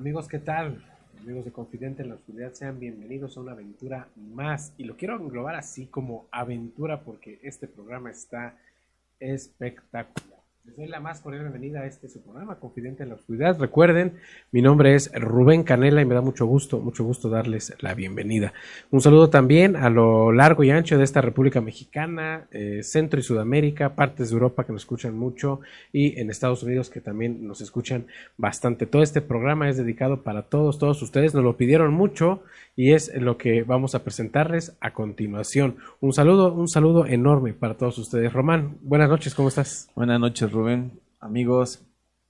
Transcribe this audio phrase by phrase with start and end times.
[0.00, 0.82] Amigos, ¿qué tal?
[1.20, 4.72] Amigos de Confidente en la Oscuridad, sean bienvenidos a una aventura más.
[4.78, 8.56] Y lo quiero englobar así como aventura porque este programa está
[9.18, 10.39] espectacular.
[10.64, 13.58] Les doy la más cordial bienvenida a este su programa, Confidente en la Oscuridad.
[13.58, 14.18] Recuerden,
[14.52, 18.52] mi nombre es Rubén Canela y me da mucho gusto, mucho gusto darles la bienvenida.
[18.90, 23.22] Un saludo también a lo largo y ancho de esta República Mexicana, eh, Centro y
[23.22, 25.60] Sudamérica, partes de Europa que nos escuchan mucho
[25.94, 28.06] y en Estados Unidos que también nos escuchan
[28.36, 28.84] bastante.
[28.84, 31.34] Todo este programa es dedicado para todos, todos ustedes.
[31.34, 32.42] Nos lo pidieron mucho
[32.76, 35.76] y es lo que vamos a presentarles a continuación.
[36.00, 38.32] Un saludo, un saludo enorme para todos ustedes.
[38.32, 39.88] Román, buenas noches, ¿cómo estás?
[39.94, 40.50] Buenas noches.
[41.20, 41.82] Amigos,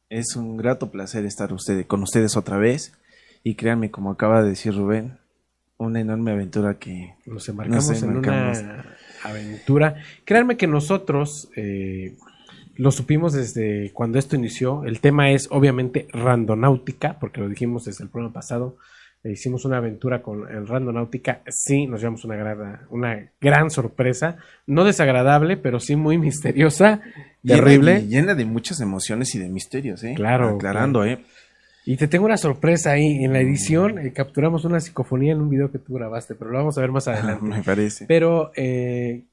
[0.09, 2.93] es un grato placer estar usted, con ustedes otra vez.
[3.43, 5.19] Y créanme, como acaba de decir Rubén,
[5.79, 8.85] una enorme aventura que nos embarcamos, en una
[9.23, 9.97] aventura.
[10.25, 12.17] Créanme que nosotros eh,
[12.77, 14.85] lo supimos desde cuando esto inició.
[14.85, 18.77] El tema es obviamente randonáutica, porque lo dijimos desde el programa pasado.
[19.23, 24.39] E hicimos una aventura con el Randonáutica, sí, nos llevamos una gran, una gran sorpresa,
[24.67, 27.03] no desagradable, pero sí muy misteriosa,
[27.45, 27.97] terrible.
[28.01, 30.15] Llena, llena de muchas emociones y de misterios, ¿eh?
[30.17, 30.57] Claro.
[30.57, 31.19] Aclarando, ¿eh?
[31.85, 35.51] Y te tengo una sorpresa ahí, en la edición eh, capturamos una psicofonía en un
[35.51, 37.45] video que tú grabaste, pero lo vamos a ver más adelante.
[37.45, 38.07] Me parece.
[38.07, 39.25] Pero eh,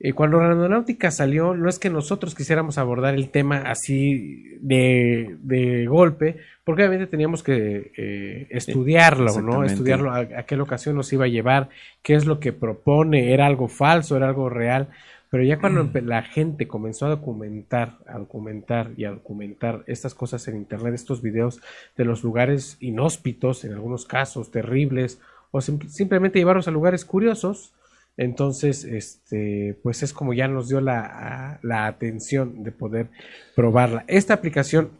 [0.00, 5.86] eh, cuando Randonáutica salió, no es que nosotros quisiéramos abordar el tema así de, de
[5.86, 9.52] golpe, porque obviamente teníamos que eh, estudiarlo, ¿no?
[9.72, 11.68] Estudiarlo, a, a qué locación nos iba a llevar,
[12.02, 14.88] qué es lo que propone, era algo falso, era algo real.
[15.30, 20.14] Pero ya cuando empe- la gente comenzó a documentar, a documentar y a documentar estas
[20.14, 21.60] cosas en internet, estos videos
[21.96, 25.20] de los lugares inhóspitos, en algunos casos terribles,
[25.50, 27.72] o sim- simplemente llevarlos a lugares curiosos,
[28.16, 33.08] entonces, este, pues es como ya nos dio la, la atención de poder
[33.56, 34.04] probarla.
[34.06, 34.90] Esta aplicación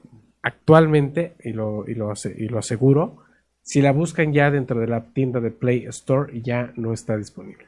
[0.42, 3.18] actualmente, y lo, y lo, y lo aseguro,
[3.62, 7.66] si la buscan ya dentro de la tienda de Play Store, ya no está disponible.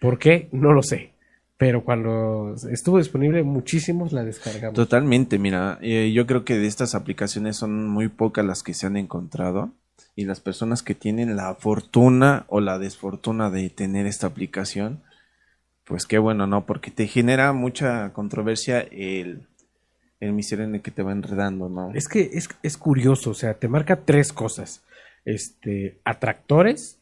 [0.00, 0.48] ¿Por qué?
[0.52, 1.12] No lo sé.
[1.58, 4.74] Pero cuando estuvo disponible, muchísimos la descargamos.
[4.74, 8.86] Totalmente, mira, eh, yo creo que de estas aplicaciones son muy pocas las que se
[8.86, 9.70] han encontrado
[10.16, 15.02] y las personas que tienen la fortuna o la desfortuna de tener esta aplicación,
[15.84, 16.66] pues qué bueno, ¿no?
[16.66, 19.46] Porque te genera mucha controversia el,
[20.20, 21.92] el misterio en el que te va enredando, ¿no?
[21.94, 24.84] Es que es, es curioso, o sea, te marca tres cosas.
[25.24, 26.98] Este, atractores,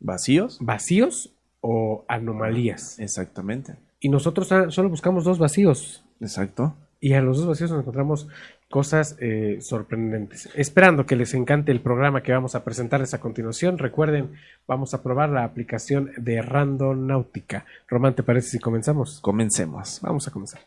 [0.00, 0.58] ¿Vacíos?
[0.60, 2.98] vacíos o anomalías.
[2.98, 6.04] Exactamente, Y nosotros ah, solo buscamos dos vacíos.
[6.20, 6.74] exacto.
[7.00, 8.28] Y a los dos vacíos nos encontramos
[8.74, 10.48] cosas eh, sorprendentes.
[10.56, 13.78] Esperando que les encante el programa que vamos a presentarles a continuación.
[13.78, 14.32] Recuerden,
[14.66, 17.66] vamos a probar la aplicación de Randonáutica.
[17.86, 19.20] Román, ¿te parece si comenzamos?
[19.20, 20.00] Comencemos.
[20.02, 20.60] Vamos a comenzar.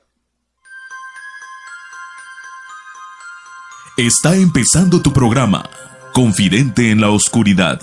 [3.97, 5.69] Está empezando tu programa,
[6.13, 7.81] Confidente en la Oscuridad.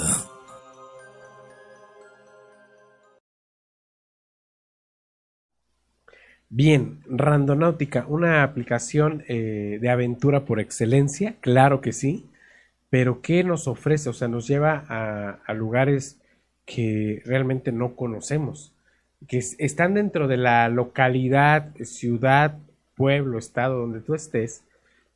[6.57, 12.27] Bien, Randonáutica, una aplicación eh, de aventura por excelencia, claro que sí,
[12.91, 14.09] pero ¿qué nos ofrece?
[14.11, 16.21] O sea, nos lleva a, lugares
[16.65, 18.73] que realmente no conocemos,
[19.29, 22.59] que es- están dentro de la localidad, ciudad,
[22.97, 24.63] pueblo, estado donde tú estés,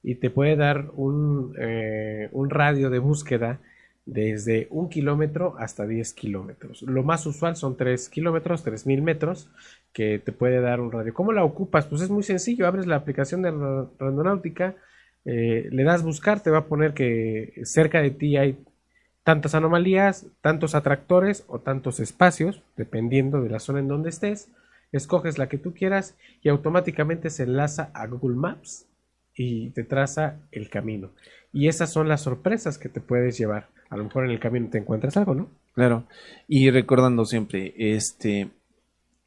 [0.02, 3.60] y te puede dar un, eh, un radio de búsqueda
[4.06, 6.82] desde un kilómetro hasta 10 kilómetros.
[6.82, 9.50] Lo más usual son 3 kilómetros, 3000 metros,
[9.92, 11.14] que te puede dar un radio.
[11.14, 11.86] ¿Cómo la ocupas?
[11.86, 14.76] Pues es muy sencillo, abres la aplicación de Ra- Randonáutica,
[15.24, 18.58] eh, le das buscar, te va a poner que cerca de ti hay
[19.24, 24.48] tantas anomalías, tantos atractores o tantos espacios, dependiendo de la zona en donde estés.
[24.90, 28.86] Escoges la que tú quieras y automáticamente se enlaza a Google Maps
[29.34, 31.10] y te traza el camino.
[31.52, 33.68] Y esas son las sorpresas que te puedes llevar.
[33.90, 35.50] A lo mejor en el camino te encuentras algo, ¿no?
[35.74, 36.04] Claro.
[36.46, 38.48] Y recordando siempre, este,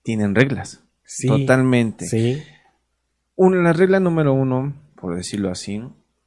[0.04, 0.82] tienen reglas.
[1.04, 1.28] Sí.
[1.28, 2.06] Totalmente.
[2.08, 2.42] Sí.
[3.36, 5.82] Un- la regla número uno, por decirlo así,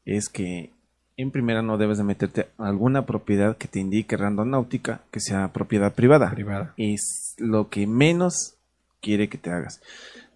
[0.04, 0.70] es que
[1.16, 5.52] en primera no debes de meterte a alguna propiedad que te indique randonáutica que sea
[5.52, 6.30] propiedad privada.
[6.30, 6.74] Privada.
[6.76, 8.54] Es lo que menos
[9.00, 9.80] quiere que te hagas.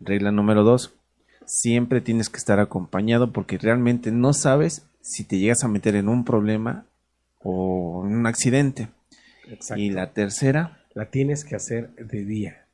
[0.00, 0.94] Regla número dos,
[1.46, 6.08] siempre tienes que estar acompañado porque realmente no sabes si te llegas a meter en
[6.08, 6.84] un problema
[7.43, 8.88] o en un accidente.
[9.49, 9.81] Exacto.
[9.82, 12.64] Y la tercera, la tienes que hacer de día.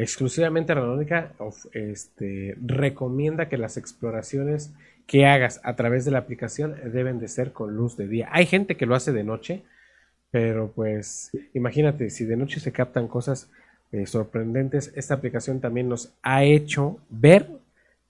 [0.00, 4.72] Exclusivamente Randonáutica of- este, recomienda que las exploraciones
[5.06, 8.28] que hagas a través de la aplicación deben de ser con luz de día.
[8.32, 9.62] Hay gente que lo hace de noche,
[10.30, 13.50] pero pues imagínate, si de noche se captan cosas
[13.92, 17.48] eh, sorprendentes, esta aplicación también nos ha hecho ver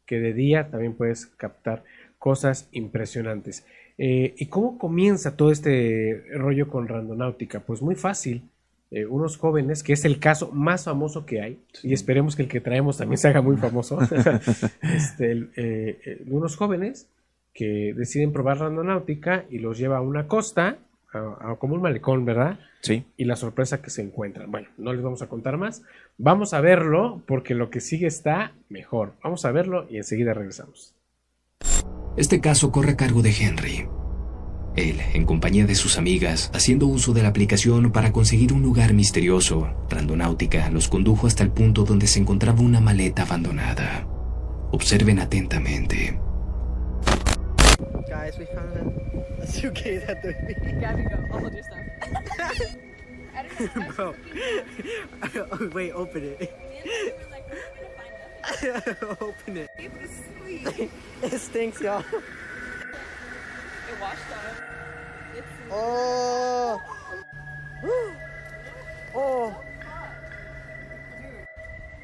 [0.06, 1.82] que de día también puedes captar
[2.18, 3.64] cosas impresionantes.
[3.96, 7.60] Eh, ¿Y cómo comienza todo este rollo con randonáutica?
[7.60, 8.42] Pues muy fácil.
[8.92, 12.48] Eh, unos jóvenes, que es el caso más famoso que hay, y esperemos que el
[12.48, 13.98] que traemos también se haga muy famoso,
[14.82, 17.08] este, el, eh, eh, unos jóvenes
[17.54, 20.78] que deciden probar randonáutica y los lleva a una costa,
[21.12, 22.58] a- a- como un malecón, ¿verdad?
[22.82, 23.04] Sí.
[23.18, 24.50] y la sorpresa que se encuentran.
[24.50, 25.82] Bueno, no les vamos a contar más.
[26.16, 29.12] Vamos a verlo porque lo que sigue está mejor.
[29.22, 30.94] Vamos a verlo y enseguida regresamos.
[32.16, 33.86] Este caso corre a cargo de Henry.
[34.76, 38.94] Él, en compañía de sus amigas, haciendo uso de la aplicación para conseguir un lugar
[38.94, 44.06] misterioso, Randonáutica los condujo hasta el punto donde se encontraba una maleta abandonada.
[44.70, 46.20] Observen atentamente.
[48.08, 50.32] Guys, we found a, a suitcase at the
[50.80, 51.16] Gabby, go.
[51.32, 51.80] I'll hold your stuff.
[53.96, 54.14] Bro.
[55.74, 56.52] wait, open it.
[59.20, 59.70] open it.
[61.22, 62.04] it stinks, y'all.
[63.90, 64.54] It washed up.
[65.34, 66.80] It's Oh.
[69.14, 69.56] oh.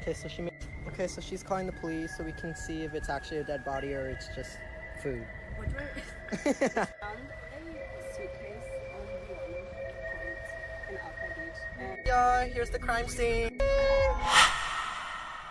[0.01, 0.53] Okay, so she made.
[0.89, 3.63] Okay, so she's calling the police so we can see if it's actually a dead
[3.63, 4.57] body or it's just
[5.01, 5.23] food.
[5.55, 6.87] what do I
[12.05, 13.57] Yeah, here's the crime scene.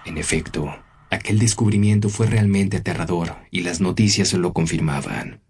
[0.04, 0.74] En efecto,
[1.10, 5.45] aquel descubrimiento fue realmente aterrador y las noticias lo confirmaban.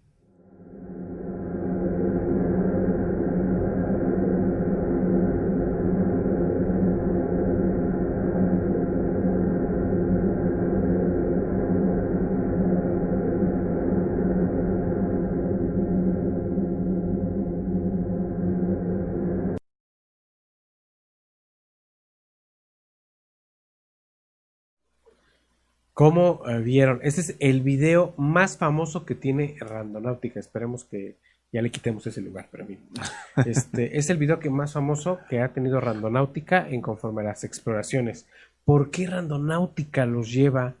[25.97, 26.99] ¿Cómo eh, vieron?
[27.01, 30.39] Este es el video más famoso que tiene Randonáutica.
[30.39, 31.15] Esperemos que
[31.51, 32.77] ya le quitemos ese lugar, pero mí.
[33.47, 37.43] Este es el video que más famoso que ha tenido Randonáutica en conforme a las
[37.43, 38.27] exploraciones.
[38.63, 40.75] ¿Por qué Randonáutica los lleva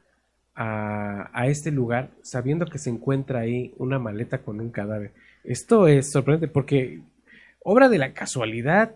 [0.53, 5.13] a, a este lugar sabiendo que se encuentra ahí una maleta con un cadáver?
[5.43, 7.01] Esto es sorprendente porque
[7.63, 8.91] obra de la casualidad.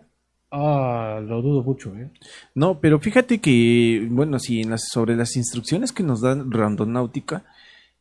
[0.52, 2.10] Ah, lo dudo mucho, ¿eh?
[2.54, 7.44] No, pero fíjate que, bueno, si en las, sobre las instrucciones que nos da Randonáutica,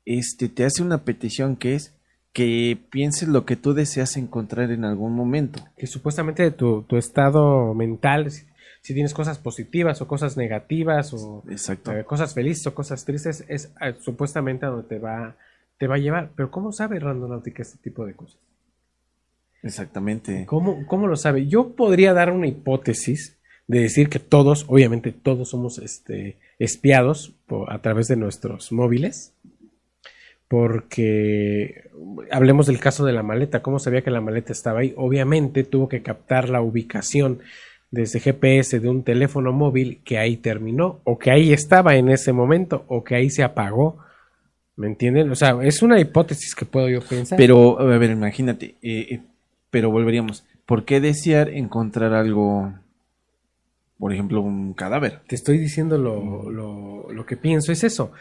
[0.05, 1.95] este te hace una petición que es
[2.33, 5.63] que pienses lo que tú deseas encontrar en algún momento.
[5.77, 8.45] que supuestamente tu, tu estado mental, si,
[8.81, 11.91] si tienes cosas positivas o cosas negativas o Exacto.
[11.91, 15.35] eh, cosas felices o cosas tristes, es eh, supuestamente a donde te va,
[15.77, 16.31] te va a llevar.
[16.35, 18.39] Pero ¿cómo sabe Randonautica este tipo de cosas?
[19.63, 20.45] Exactamente.
[20.45, 21.47] ¿Cómo, ¿Cómo lo sabe?
[21.47, 23.37] Yo podría dar una hipótesis
[23.67, 29.33] de decir que todos, obviamente todos somos este, espiados por- a través de nuestros móviles.
[30.47, 31.89] Porque
[32.29, 33.61] hablemos del caso de la maleta.
[33.61, 34.93] ¿Cómo sabía que la maleta estaba ahí?
[34.97, 37.39] Obviamente tuvo que captar la ubicación
[37.89, 42.31] desde GPS de un teléfono móvil que ahí terminó, o que ahí estaba en ese
[42.33, 43.97] momento, o que ahí se apagó.
[44.75, 45.29] ¿Me entienden?
[45.31, 47.37] O sea, es una hipótesis que puedo yo pensar.
[47.37, 49.21] Pero, a ver, imagínate, eh, eh,
[49.71, 50.45] pero volveríamos.
[50.67, 52.73] ¿Por qué desear encontrar algo,
[53.97, 55.21] por ejemplo, un cadáver?
[55.27, 58.11] te estoy diciendo lo, lo- lo que pienso, es eso.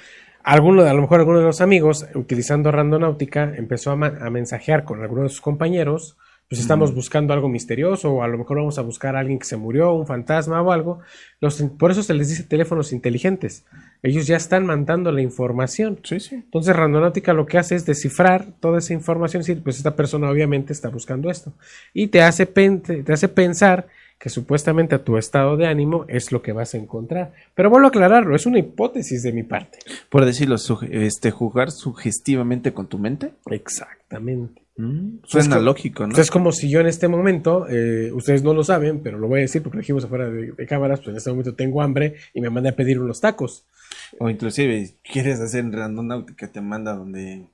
[0.43, 5.03] Alguno, a lo mejor alguno de los amigos, utilizando Randonáutica, empezó a, a mensajear con
[5.03, 6.17] alguno de sus compañeros,
[6.51, 9.45] pues estamos buscando algo misterioso, o a lo mejor vamos a buscar a alguien que
[9.45, 10.99] se murió, un fantasma o algo.
[11.41, 13.65] Los, por eso se les dice teléfonos inteligentes.
[14.03, 16.01] Ellos ya están mandando la información.
[16.03, 16.35] Sí, sí.
[16.35, 20.29] Entonces Randonáutica lo que hace es descifrar toda esa información, y decir, pues esta persona
[20.29, 21.53] obviamente está buscando esto.
[21.95, 23.87] Y te hace, pen- te hace pensar
[24.19, 27.33] que supuestamente a tu estado de ánimo es lo que vas a encontrar.
[27.55, 29.79] Pero vuelvo a aclararlo, es una hipótesis de mi parte.
[30.09, 30.57] Por decirlo,
[30.91, 33.31] este, jugar sugestivamente con tu mente.
[33.49, 34.61] Exactamente.
[35.25, 36.11] Suena co- lógico, ¿no?
[36.11, 39.29] Pues es como si yo en este momento, eh, ustedes no lo saben, pero lo
[39.29, 41.83] voy a decir porque lo dijimos afuera de, de cámaras, pues en este momento tengo
[41.83, 43.67] hambre y me mandé a pedir unos tacos.
[44.19, 47.49] O inclusive, quieres hacer Randonáutica, te manda donde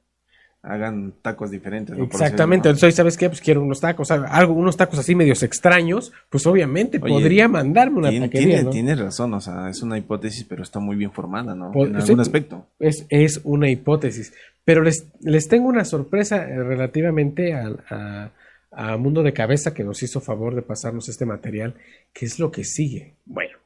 [0.66, 1.96] hagan tacos diferentes.
[1.96, 2.04] ¿no?
[2.04, 3.28] Exactamente, entonces, ¿sabes qué?
[3.28, 7.98] Pues quiero unos tacos, algo, unos tacos así medios extraños, pues obviamente Oye, podría mandarme
[7.98, 8.70] una Tien- taquería, tiene, ¿no?
[8.70, 11.72] tiene razón, o sea, es una hipótesis, pero está muy bien formada, ¿no?
[11.72, 12.66] Pod- en sí, algún aspecto.
[12.78, 14.32] Es, es una hipótesis.
[14.64, 18.30] Pero les, les tengo una sorpresa eh, relativamente al- a,
[18.72, 21.74] a Mundo de Cabeza que nos hizo favor de pasarnos este material,
[22.12, 23.14] que es lo que sigue.
[23.24, 23.56] Bueno,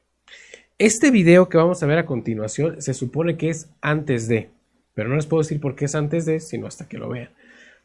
[0.77, 4.49] este video que vamos a ver a continuación se supone que es antes de,
[4.93, 7.29] pero no les puedo decir por qué es antes de, sino hasta que lo vean.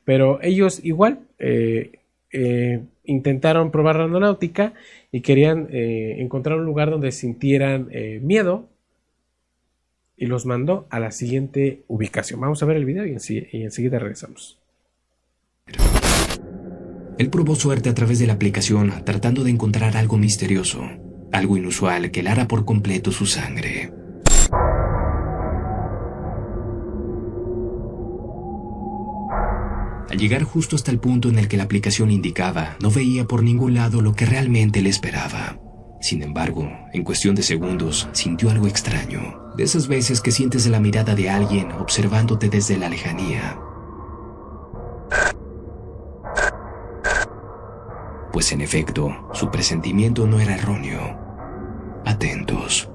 [0.05, 1.99] Pero ellos igual eh,
[2.33, 4.75] eh, intentaron probar randonáutica
[5.11, 7.89] y querían eh, encontrar un lugar donde sintieran
[8.23, 8.69] miedo
[10.17, 12.41] y los mandó a la siguiente ubicación.
[12.41, 13.17] Vamos a ver el video y,
[13.53, 14.59] y enseguida regresamos.
[17.19, 20.83] Él probó suerte a través de la aplicación tratando de encontrar algo misterioso,
[21.33, 23.91] algo inusual que helara por completo su sangre.
[30.17, 33.43] Al llegar justo hasta el punto en el que la aplicación indicaba, no veía por
[33.43, 35.59] ningún lado lo que realmente le esperaba.
[36.01, 40.81] Sin embargo, en cuestión de segundos, sintió algo extraño, de esas veces que sientes la
[40.81, 43.61] mirada de alguien observándote desde la lejanía.
[48.33, 51.21] Pues en efecto, su presentimiento no era erróneo.
[52.07, 52.89] Atentos.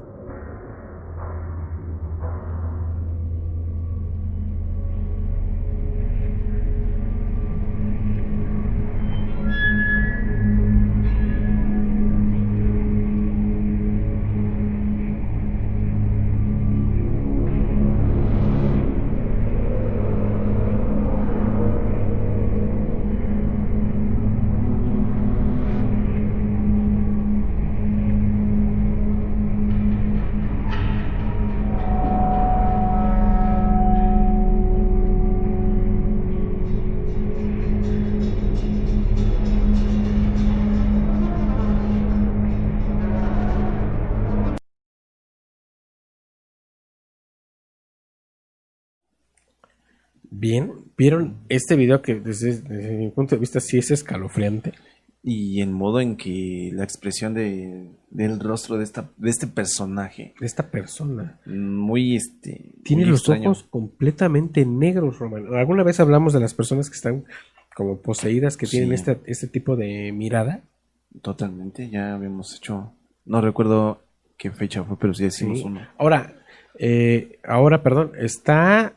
[50.41, 54.73] Bien, ¿vieron este video que desde, desde mi punto de vista sí es escalofriante?
[55.21, 60.33] Y el modo en que la expresión de, del rostro de, esta, de este personaje,
[60.39, 61.39] De esta persona.
[61.45, 62.71] muy este.
[62.83, 63.51] Tiene muy los extraño.
[63.51, 65.53] ojos completamente negros, Román.
[65.53, 67.25] Alguna vez hablamos de las personas que están
[67.75, 70.61] como poseídas, que tienen este, este tipo de mirada.
[71.21, 72.91] Totalmente, ya habíamos hecho.
[73.25, 74.01] No recuerdo
[74.37, 75.65] qué fecha fue, pero sí decimos Sí.
[75.67, 75.81] uno.
[75.99, 76.33] Ahora,
[76.79, 78.95] eh, ahora, perdón, está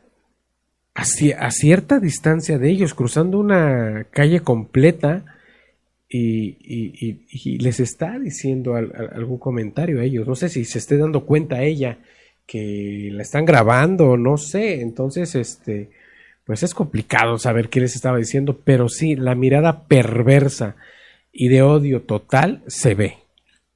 [1.05, 5.23] a, ci- a cierta distancia de ellos, cruzando una calle completa
[6.09, 10.27] y, les está diciendo al- algún comentario a ellos.
[10.27, 11.99] No sé si se esté dando cuenta ella
[12.45, 14.81] que la están grabando, no sé.
[14.81, 15.89] Entonces, este,
[16.45, 20.75] pues es complicado saber qué les estaba diciendo, pero sí, la mirada perversa
[21.31, 23.17] y de odio total se ve.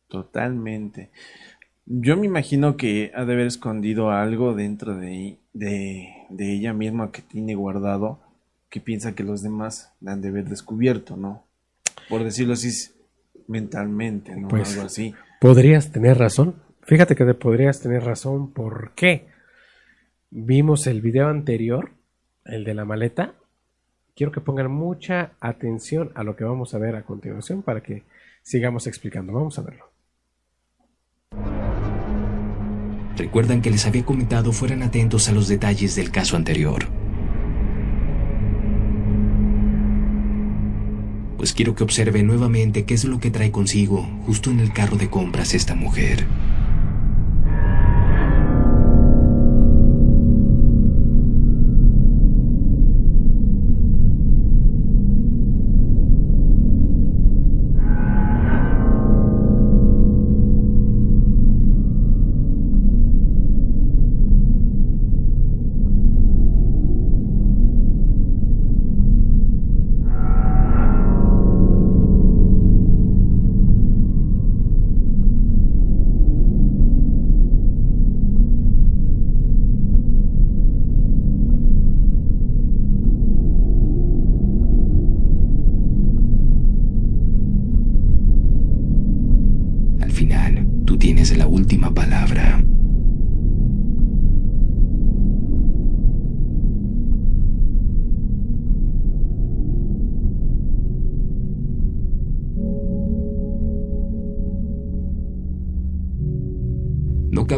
[0.08, 1.10] Totalmente.
[1.92, 7.12] Yo me imagino que ha de haber escondido algo dentro de, de, de ella misma
[7.12, 8.20] que tiene guardado,
[8.70, 11.46] que piensa que los demás la han de haber descubierto, ¿no?
[12.08, 12.70] Por decirlo así,
[13.48, 14.48] mentalmente, ¿no?
[14.50, 15.16] Pues- Algo así.
[15.42, 16.56] Podrías tener razón.
[16.84, 18.52] Fíjate que te podrías tener razón.
[18.54, 19.28] ¿Por qué?
[20.30, 21.92] Vimos el video anterior,
[22.46, 23.34] el de la maleta.
[24.16, 28.04] Quiero que pongan mucha atención a lo que vamos a ver a continuación para que
[28.44, 29.34] sigamos explicando.
[29.34, 29.89] Vamos a verlo.
[33.20, 36.86] Recuerdan que les había comentado fueran atentos a los detalles del caso anterior.
[41.36, 44.96] Pues quiero que observen nuevamente qué es lo que trae consigo justo en el carro
[44.96, 46.26] de compras esta mujer.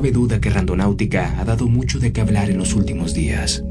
[0.02, 3.64] Cabe duda que Randonáutica ha dado mucho de qué hablar en los últimos días.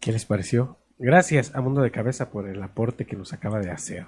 [0.00, 0.78] ¿Qué les pareció?
[0.98, 4.06] Gracias a Mundo de Cabeza por el aporte que nos acaba de hacer.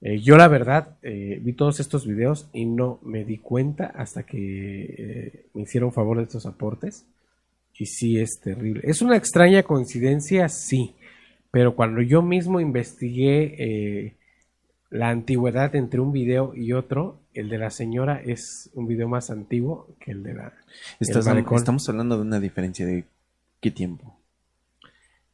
[0.00, 4.22] Eh, yo la verdad eh, vi todos estos videos y no me di cuenta hasta
[4.22, 7.04] que eh, me hicieron favor de estos aportes.
[7.74, 8.80] Y sí es terrible.
[8.84, 10.94] Es una extraña coincidencia, sí.
[11.50, 14.16] Pero cuando yo mismo investigué
[14.90, 19.30] la antigüedad entre un video y otro, el de la señora es un video más
[19.30, 20.52] antiguo que el de la...
[20.98, 23.04] Estás- estamos hablando de una diferencia de
[23.60, 24.16] qué tiempo.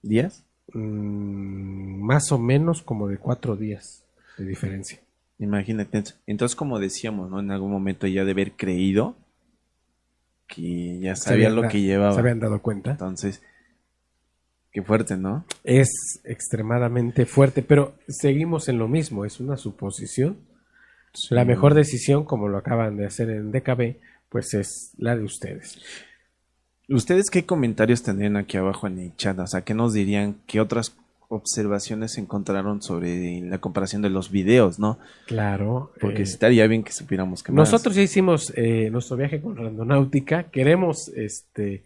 [0.02, 0.44] ¿Días?
[0.72, 4.04] mm, más o menos como de cuatro días
[4.36, 5.00] de diferencia.
[5.38, 6.02] Imagínate.
[6.26, 7.40] Entonces, como decíamos, ¿no?
[7.40, 9.16] En algún momento ya de haber creído
[10.46, 12.12] que ya sabía lo que llevaba.
[12.14, 12.92] Se habían dado cuenta.
[12.92, 13.42] Entonces,
[14.76, 15.46] qué fuerte, ¿no?
[15.64, 15.88] Es
[16.22, 20.36] extremadamente fuerte, pero seguimos en lo mismo, es una suposición.
[21.30, 23.96] La mejor decisión, como lo acaban de hacer en DKB,
[24.28, 25.78] pues es la de ustedes.
[26.90, 29.38] ¿Ustedes qué comentarios tendrían aquí abajo en el chat?
[29.38, 30.36] O sea, ¿qué nos dirían?
[30.46, 30.94] ¿Qué otras
[31.28, 34.98] observaciones encontraron sobre la comparación de los videos, no?
[35.26, 35.90] Claro.
[36.02, 37.70] Porque eh, estaría bien que supiéramos que más.
[37.70, 40.50] Nosotros ya hicimos eh, nuestro viaje con Randonáutica.
[40.50, 41.82] Queremos este,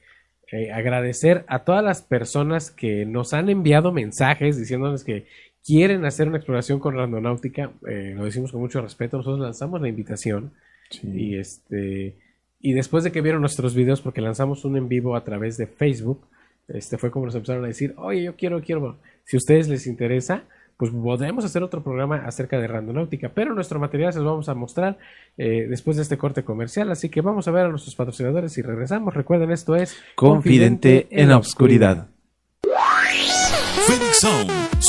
[0.53, 5.27] eh, agradecer a todas las personas que nos han enviado mensajes diciéndonos que
[5.65, 7.73] quieren hacer una exploración con Randonáutica.
[7.89, 9.19] Eh, lo decimos con mucho respeto.
[9.19, 10.53] Nosotros lanzamos la invitación
[10.91, 11.09] Sí.
[11.15, 12.17] y este
[12.63, 15.67] y después de que vieron nuestros videos, porque lanzamos un en vivo a través de
[15.67, 16.27] Facebook,
[16.69, 18.99] este fue como nos empezaron a decir, oye, yo quiero, quiero.
[19.25, 20.45] Si a ustedes les interesa,
[20.81, 24.55] pues podremos hacer otro programa acerca de randonáutica, pero nuestro material se los vamos a
[24.55, 24.97] mostrar
[25.37, 28.63] eh, después de este corte comercial, así que vamos a ver a nuestros patrocinadores y
[28.63, 29.13] regresamos.
[29.13, 32.09] Recuerden, esto es Confidente en la oscuridad.
[33.87, 34.51] Phoenix Sound,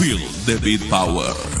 [0.00, 0.16] feel
[0.46, 1.60] the beat power.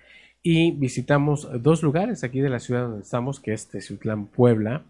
[0.50, 4.84] y visitamos dos lugares aquí de la ciudad donde estamos, que es Teciutlán, Puebla,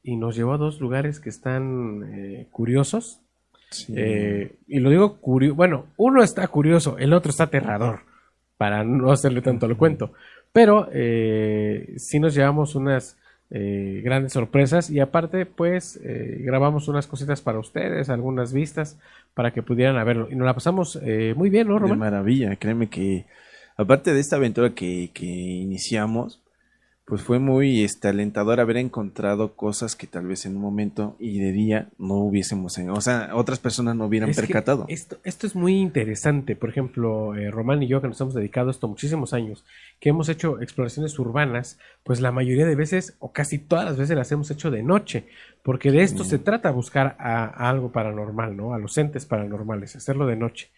[0.00, 3.18] y nos llevó a dos lugares que están eh, curiosos.
[3.96, 8.02] Eh, y lo digo curioso, bueno, uno está curioso, el otro está aterrador,
[8.56, 10.12] para no hacerle tanto al cuento.
[10.52, 13.16] Pero eh, sí nos llevamos unas
[13.50, 19.00] eh, grandes sorpresas y aparte, pues, eh, grabamos unas cositas para ustedes, algunas vistas,
[19.34, 20.28] para que pudieran verlo.
[20.30, 21.98] Y nos la pasamos eh, muy bien, ¿no, de Román?
[21.98, 23.24] maravilla, créeme que
[23.82, 26.42] aparte de esta aventura que, que iniciamos,
[27.04, 31.40] pues fue muy este, alentador haber encontrado cosas que tal vez en un momento y
[31.40, 34.86] de día no hubiésemos, o sea, otras personas no hubieran Es percatado.
[34.88, 36.54] Esto, esto es muy interesante.
[36.54, 39.64] Por ejemplo, eh, Román y yo, que nos hemos dedicado a esto muchísimos años,
[40.00, 44.16] que hemos hecho exploraciones urbanas, pues la mayoría de veces, o casi todas las veces,
[44.16, 45.26] las hemos hecho de noche,
[45.62, 48.74] porque de esto se trata buscar a, a algo paranormal, ¿no?
[48.74, 50.70] A los entes paranormales, hacerlo de noche.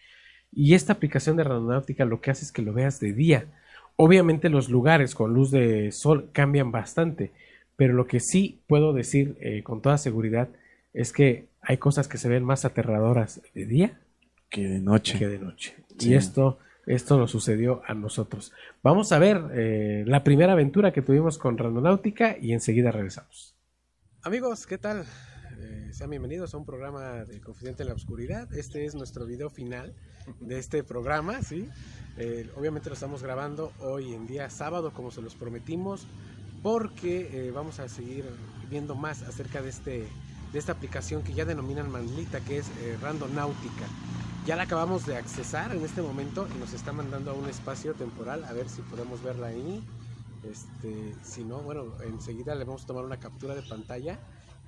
[0.51, 3.45] Y esta aplicación de randonáutica lo que hace es que lo veas de día.
[3.97, 7.31] Obviamente los lugares con luz de sol cambian bastante,
[7.75, 10.49] pero lo que sí puedo decir eh, con toda seguridad
[10.93, 13.99] es que hay cosas que se ven más aterradoras de día
[14.49, 15.17] Que de noche.
[15.19, 15.75] que de noche.
[15.97, 16.11] Sí.
[16.11, 18.53] Y esto, esto nos sucedió a nosotros.
[18.83, 23.55] Vamos a ver eh, la primera aventura que tuvimos con Randonáutica y enseguida regresamos.
[24.23, 25.05] Amigos, ¿qué tal?
[25.57, 28.53] Eh, sean bienvenidos a un programa de Confidente en la Oscuridad.
[28.53, 29.93] Este es nuestro video final
[30.41, 31.69] de este programa, ¿sí?
[32.17, 36.07] Eh, obviamente lo estamos grabando hoy en día sábado, como se los prometimos,
[36.61, 38.25] porque eh, vamos a seguir
[38.69, 40.07] viendo más acerca de, este,
[40.51, 43.85] de esta aplicación que ya denominan Manlita, que es eh, Randonáutica.
[44.45, 47.93] Ya la acabamos de accesar en este momento y nos está mandando a un espacio
[47.93, 49.81] temporal, a ver si podemos verla ahí.
[50.43, 54.19] Este, si no, bueno, enseguida le vamos a tomar una captura de pantalla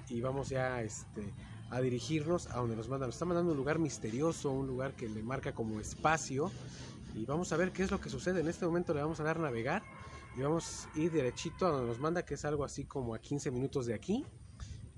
[0.10, 1.34] y vamos ya este,
[1.70, 3.10] a dirigirnos a donde nos mandan.
[3.10, 6.52] Nos está mandando un lugar misterioso, un lugar que le marca como espacio.
[7.16, 8.42] Y vamos a ver qué es lo que sucede.
[8.42, 9.84] En este momento le vamos a dar navegar
[10.38, 13.20] y vamos a ir derechito a donde nos manda, que es algo así como a
[13.20, 14.26] 15 minutos de aquí.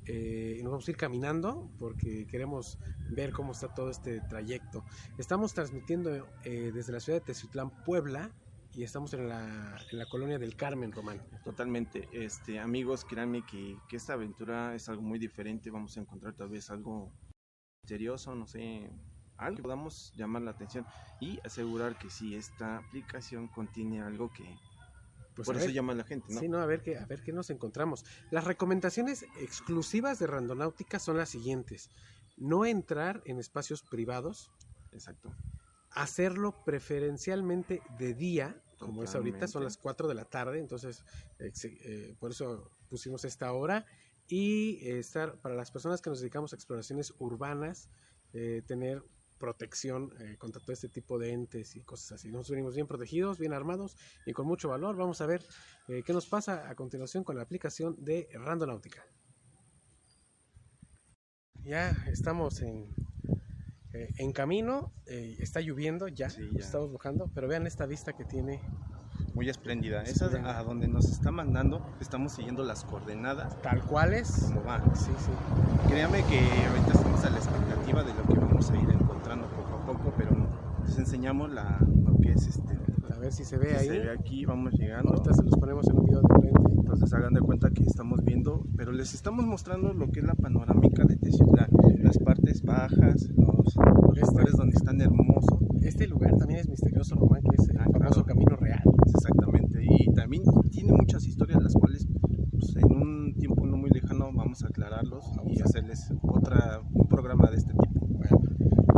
[0.05, 2.79] Eh, y nos vamos a ir caminando porque queremos
[3.11, 4.83] ver cómo está todo este trayecto.
[5.17, 8.31] Estamos transmitiendo eh, desde la ciudad de Teziutlán, Puebla,
[8.75, 11.21] y estamos en la, en la colonia del Carmen, Román.
[11.43, 16.33] Totalmente, este, amigos, créanme que, que esta aventura es algo muy diferente, vamos a encontrar
[16.35, 17.11] tal vez algo
[17.83, 18.89] misterioso, no sé,
[19.37, 20.85] algo que podamos llamar la atención
[21.19, 24.43] y asegurar que sí, esta aplicación contiene algo que
[25.35, 25.73] Pues por eso ver.
[25.73, 26.39] llama a la gente, ¿no?
[26.39, 28.05] Sí, no, a ver, qué, a ver qué nos encontramos.
[28.31, 31.89] Las recomendaciones exclusivas de Randonáutica son las siguientes.
[32.37, 34.51] No entrar en espacios privados,
[34.91, 35.31] Exacto.
[35.91, 41.03] Hacerlo preferencialmente de día, como es ahorita, son las 4 de la tarde, entonces
[41.39, 43.85] eh, eh, por eso pusimos esta hora.
[44.27, 47.89] Y eh, estar, para las personas que nos dedicamos a exploraciones urbanas,
[48.33, 49.03] eh, tener
[49.39, 52.29] protección contra todo este tipo de entes y cosas así.
[52.29, 54.97] Nos venimos bien protegidos, bien armados y con mucho valor.
[54.97, 55.45] Vamos a ver
[55.87, 59.01] qué nos pasa a continuación con la aplicación de Randonáutica.
[61.63, 62.93] Ya estamos en,
[63.93, 66.59] eh, en camino, eh, está lloviendo ya, Sí, ya.
[66.59, 68.61] estamos bajando, pero vean esta vista que tiene
[69.33, 70.03] Muy espléndida.
[70.03, 74.45] Esa es a donde nos está mandando, estamos siguiendo las coordenadas, tal cual es.
[74.47, 74.79] como va.
[74.95, 75.31] Sí, sí.
[75.89, 79.75] Créame que ahorita estamos a la expectativa de lo que vamos a ir encontrando poco
[79.75, 80.31] a poco, pero
[80.85, 82.77] les enseñamos la, lo que es este.
[83.13, 83.87] A ver si se ve ahí.
[83.87, 85.09] Se ve aquí, vamos llegando.
[85.09, 86.68] Ahorita se los ponemos en un video de frente.
[86.99, 90.33] Entonces hagan de cuenta que estamos viendo, pero les estamos mostrando lo que es la
[90.35, 91.69] panorámica de Teciutlán,
[92.03, 97.15] las partes bajas, los, los Este- lugares donde están hermosos, Este lugar también es misterioso,
[97.15, 98.25] Román, que es el Ah, famoso claro.
[98.25, 98.83] Camino Real.
[99.15, 102.05] exactamente, y también tiene muchas historias las cuales
[102.51, 107.49] pues, en un tiempo no muy lejano vamos a aclararlos y hacerles otra un programa
[107.49, 108.07] de este tipo.
[108.07, 108.39] Bueno,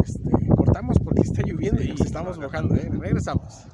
[0.03, 2.73] este, cortamos porque está lloviendo y Sí, nos estamos mojando.
[2.75, 2.89] ¿eh?
[2.99, 3.67] Regresamos.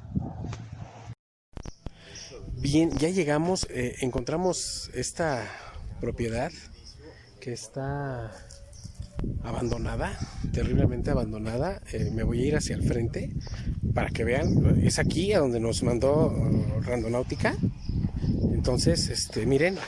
[2.60, 5.48] Bien, ya llegamos, eh, encontramos esta
[6.00, 6.50] propiedad
[7.40, 8.32] que está
[9.44, 10.18] abandonada,
[10.52, 11.80] terriblemente abandonada.
[11.92, 13.30] Eh, me voy a ir hacia el frente
[13.94, 14.82] para que vean.
[14.84, 17.56] Es aquí a donde nos mandó uh, Randonáutica.
[18.52, 19.78] Entonces, este, miren,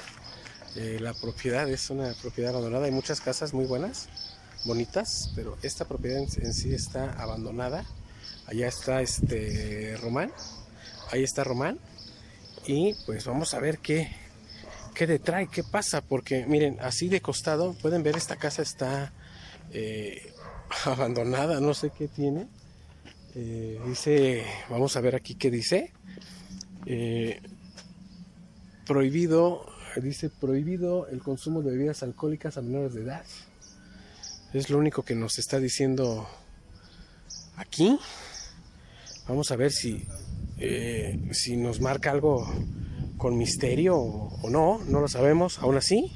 [0.76, 2.84] eh, la propiedad es una propiedad abandonada.
[2.84, 4.08] Hay muchas casas muy buenas,
[4.64, 7.84] bonitas, pero esta propiedad en, en sí está abandonada.
[8.46, 10.30] Allá está este Román.
[11.10, 11.80] Ahí está Román.
[12.66, 14.10] Y pues vamos a ver qué,
[14.94, 19.12] qué detrae, qué pasa, porque miren, así de costado, pueden ver esta casa está
[19.72, 20.32] eh,
[20.84, 22.48] abandonada, no sé qué tiene.
[23.34, 25.92] Eh, dice, vamos a ver aquí qué dice.
[26.86, 27.40] Eh,
[28.86, 29.66] prohibido,
[30.02, 33.24] dice prohibido el consumo de bebidas alcohólicas a menores de edad.
[34.52, 36.28] Es lo único que nos está diciendo
[37.56, 37.98] aquí.
[39.28, 40.04] Vamos a ver si,
[40.60, 42.46] eh, si nos marca algo
[43.16, 45.58] con misterio o, no, no lo sabemos.
[45.58, 46.12] Aún así,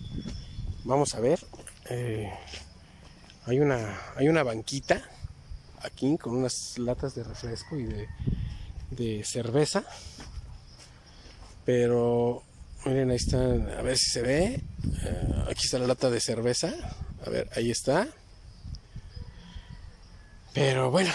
[0.84, 1.40] vamos a ver.
[1.90, 2.30] eh,
[3.46, 5.02] hay, una, hay una banquita
[5.84, 7.84] aquí con unas latas de refresco y
[8.90, 9.84] de, cerveza.
[11.64, 12.42] Pero
[12.84, 14.44] miren, ahí están, a ver si se ve.
[15.04, 16.72] Eh, aquí está la lata de cerveza.
[17.24, 18.08] A ver, ahí está.
[20.52, 21.10] Pero bueno,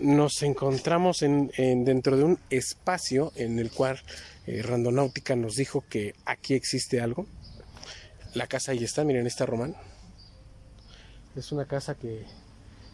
[0.00, 4.00] nos encontramos en, en- dentro de un espacio en el cual
[4.46, 7.26] eh, Randonáutica nos dijo que aquí existe algo.
[8.34, 9.74] La casa ahí está, miren, está Román.
[11.36, 12.24] Es una casa que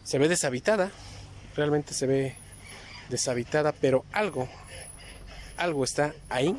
[0.03, 0.91] se ve deshabitada,
[1.55, 2.35] realmente se ve
[3.09, 4.47] deshabitada, pero algo,
[5.57, 6.55] algo está ahí.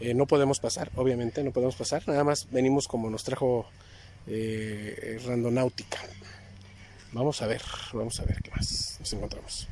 [0.00, 2.06] Eh, no podemos pasar, obviamente, no podemos pasar.
[2.06, 3.66] Nada más venimos como nos trajo
[4.26, 5.98] eh, Randonáutica.
[7.16, 7.62] Vamos a ver,
[7.94, 9.66] vamos a ver qué más nos encontramos.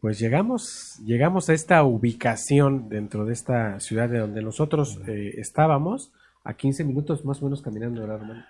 [0.00, 6.12] Pues llegamos, llegamos a esta ubicación dentro de esta ciudad de donde nosotros eh, estábamos,
[6.42, 8.44] a 15 minutos más o menos caminando, ¿verdad, hermano?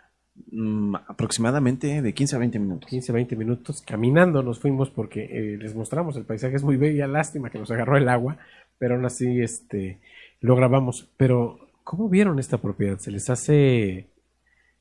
[0.53, 2.89] Mm, aproximadamente de 15 a 20 minutos.
[2.89, 7.07] 15, 20 minutos caminando nos fuimos porque eh, les mostramos el paisaje, es muy bella,
[7.07, 8.39] lástima que nos agarró el agua,
[8.79, 9.99] pero aún así este,
[10.41, 11.11] lo grabamos.
[11.19, 12.99] Pero, ¿cómo vieron esta propiedad?
[12.99, 14.09] ¿Se les hace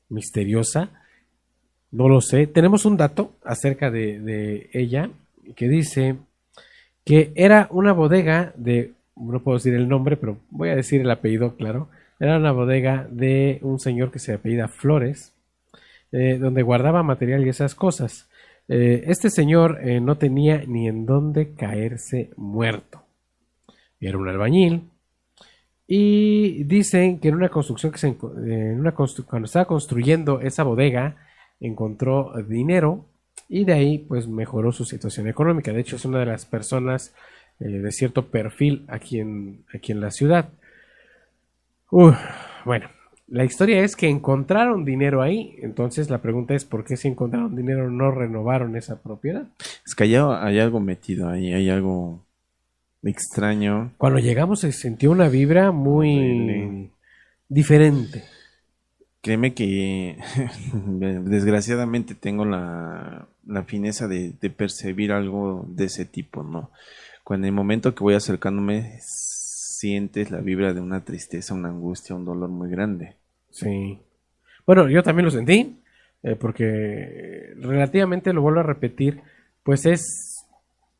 [0.08, 0.90] misteriosa?
[1.92, 2.48] No lo sé.
[2.48, 5.10] Tenemos un dato acerca de, ella
[5.54, 6.16] que dice
[7.04, 11.10] que era una bodega de, no puedo decir el nombre, pero voy a decir el
[11.10, 11.88] apellido, claro.
[12.18, 15.32] Era una bodega de un señor que se apellida Flores,
[16.10, 18.28] eh, donde guardaba material y esas cosas.
[18.66, 23.04] Eh, este señor eh, no tenía ni en dónde caerse muerto.
[24.00, 24.90] Era un albañil.
[25.88, 31.16] Y dicen que en una construcción que se en una cuando estaba construyendo esa bodega,
[31.60, 33.06] encontró dinero
[33.48, 35.72] y de ahí pues mejoró su situación económica.
[35.72, 37.14] De hecho es una de las personas
[37.60, 40.48] eh, de cierto perfil aquí en, aquí en la ciudad.
[41.90, 42.88] Bueno,
[43.28, 47.54] la historia es que encontraron dinero ahí, entonces la pregunta es por qué si encontraron
[47.54, 49.46] dinero no renovaron esa propiedad.
[49.86, 52.25] Es que hay, hay algo metido ahí, hay algo
[53.02, 53.92] extraño.
[53.98, 56.90] Cuando llegamos se sintió una vibra muy
[57.48, 58.24] diferente.
[59.22, 60.18] Créeme que
[60.74, 66.70] desgraciadamente tengo la, la fineza de, de percibir algo de ese tipo, ¿no?
[67.24, 72.16] Cuando en el momento que voy acercándome sientes la vibra de una tristeza, una angustia,
[72.16, 73.16] un dolor muy grande.
[73.50, 73.98] Sí.
[74.64, 75.76] Bueno, yo también lo sentí,
[76.22, 79.20] eh, porque relativamente lo vuelvo a repetir,
[79.62, 80.25] pues es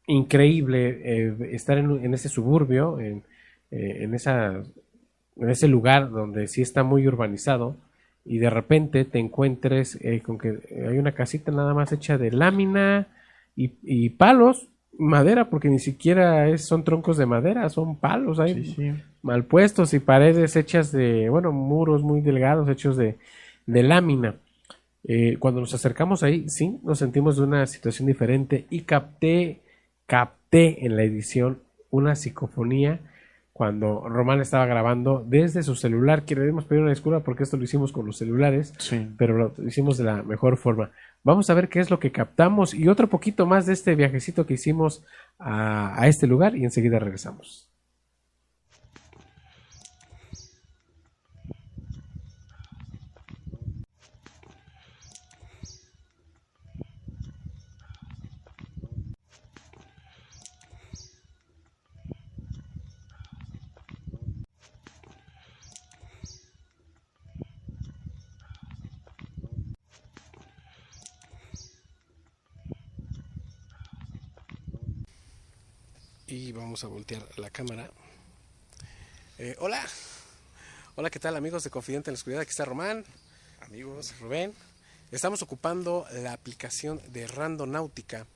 [0.07, 3.23] increíble eh, estar en, en ese suburbio, en,
[3.71, 4.63] eh, en, esa,
[5.37, 7.77] en ese lugar donde sí está muy urbanizado,
[8.25, 12.33] y de repente te encuentres eh, con que hay una casita nada más hecha de
[12.33, 13.07] lámina
[13.55, 18.75] y, y palos, madera, porque ni siquiera es, son troncos de madera, son palos, hay
[19.23, 23.17] mal puestos y paredes hechas de, bueno, muros muy delgados hechos de,
[23.67, 24.37] de lámina.
[25.05, 29.61] Eh, cuando nos acercamos ahí, sí, nos sentimos de una situación diferente y capté,
[30.07, 33.01] capté en la edición una psicofonía
[33.53, 36.25] cuando Román estaba grabando desde su celular.
[36.25, 39.09] Queremos pedir una disculpa porque esto lo hicimos con los celulares, Sí.
[39.17, 40.91] pero lo hicimos de la mejor forma.
[41.25, 44.47] Vamos a ver qué es lo que captamos y otro poquito más de este viajecito
[44.47, 45.03] que hicimos
[45.39, 47.71] a, a este lugar y enseguida regresamos.
[76.57, 77.91] Vamos a voltear la cámara.
[79.39, 79.87] Eh, hola,
[80.95, 82.43] hola, ¿qué tal amigos de Confidente en la Oscuridad?
[82.43, 83.05] Aquí está Román,
[83.61, 84.55] amigos, Rubén.
[85.13, 88.27] Estamos ocupando la aplicación de Randonáutica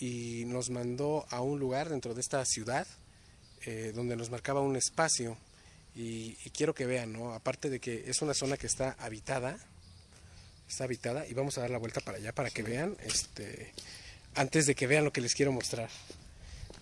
[0.00, 2.86] y nos mandó a un lugar dentro de esta ciudad
[3.66, 5.36] eh, donde nos marcaba un espacio
[5.94, 7.34] y, y quiero que vean, ¿no?
[7.34, 9.58] Aparte de que es una zona que está habitada,
[10.68, 13.72] está habitada y vamos a dar la vuelta para allá para que vean, este,
[14.34, 15.90] antes de que vean lo que les quiero mostrar.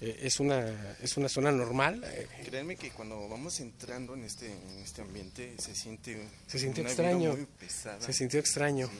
[0.00, 4.52] Eh, es una es una zona normal eh, Créanme que cuando vamos entrando en este,
[4.52, 7.32] en este ambiente se siente Se sintió una extraño.
[7.34, 8.00] muy pesada.
[8.00, 8.90] se sintió extraño.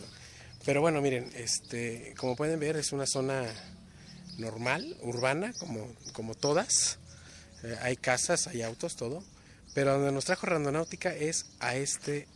[0.64, 3.44] Pero bueno miren este como pueden ver es una zona
[4.38, 6.98] normal urbana como como todas.
[7.62, 9.22] Eh, hay casas hay autos todo.
[9.74, 12.26] Pero donde nos trajo Randonáutica es a este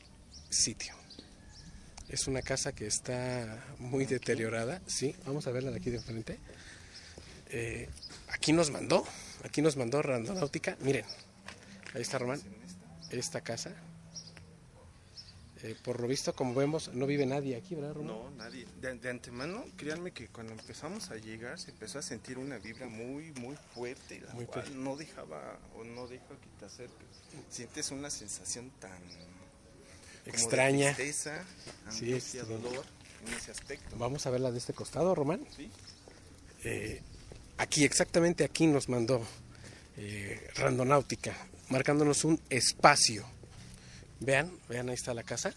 [0.51, 0.95] sitio.
[2.11, 4.83] Es una casa que está muy deteriorada.
[4.87, 6.39] Sí vamos a verla de aquí de enfrente.
[7.53, 7.89] Eh,
[8.33, 9.05] aquí nos mandó,
[9.45, 10.77] aquí nos mandó Randonáutica.
[10.81, 11.05] Miren,
[11.95, 12.41] ahí está Román,
[13.11, 13.73] esta casa.
[15.63, 18.07] Eh, por lo visto, como vemos, no vive nadie aquí, ¿verdad, Román?
[18.07, 18.67] No, nadie.
[18.81, 22.87] De, de antemano, créanme que cuando empezamos a llegar se empezó a sentir una vibra
[22.87, 24.83] muy, muy fuerte, la Muy cual fuerte.
[24.83, 27.07] no dejaba o no deja que te acerques.
[27.51, 28.99] Sientes una sensación tan
[30.25, 30.95] Extraña.
[30.95, 31.45] tristeza,
[31.91, 32.85] Sí, angustia, dolor
[33.27, 33.97] en ese aspecto.
[33.99, 35.47] Vamos a verla de este costado, Román.
[35.55, 35.71] ¿sí?
[36.65, 37.03] eh,
[37.61, 39.23] aquí, exactamente aquí nos mandó
[39.97, 41.37] eh, Randonáutica,
[41.69, 43.25] marcándonos un espacio.
[44.19, 45.55] Vean, vean, ahí está la casa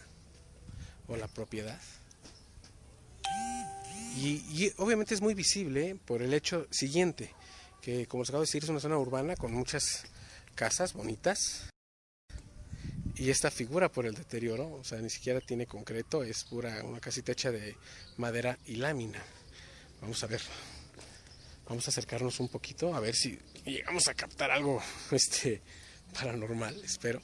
[1.07, 1.79] o la propiedad.
[4.15, 5.95] Y, obviamente es muy visible ¿eh?
[5.95, 7.33] por el hecho siguiente,
[7.81, 10.03] que como les acabo de decir es una zona urbana con muchas
[10.53, 11.69] casas bonitas
[13.15, 16.99] y esta figura por el deterioro, o sea, ni siquiera tiene concreto, es pura una
[16.99, 17.75] casita hecha de
[18.17, 19.23] madera y lámina.
[19.99, 20.41] Vamos a ver.
[21.67, 25.61] Vamos a acercarnos un poquito a ver si llegamos a captar algo este
[26.13, 27.21] paranormal, espero,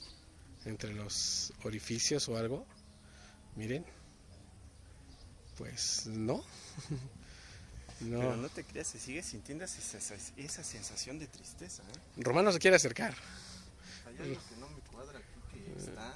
[0.64, 2.66] entre los orificios o algo.
[3.56, 3.84] Miren.
[5.56, 6.42] Pues no.
[8.00, 8.36] Pero No.
[8.36, 11.82] no te creas, se sigue sintiendo esa, esa- esa sensación de tristeza.
[11.82, 11.98] ¿eh?
[12.22, 13.14] Román no se quiere acercar.
[14.06, 16.14] Hay algo que no me cuadra aquí, que está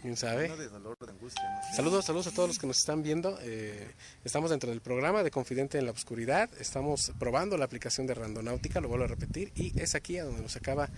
[0.00, 0.44] ¿Quién sabe?
[0.44, 1.42] lleno de dolor, de angustia.
[1.42, 1.76] no sé.
[1.76, 3.36] Saludos, saludos a todos los que nos están viendo.
[3.42, 6.48] Eh, estamos dentro del programa de Confidente en la Oscuridad.
[6.60, 10.42] Estamos probando la aplicación de Randonáutica, lo vuelvo a repetir, y es aquí a donde
[10.42, 10.88] nos acaba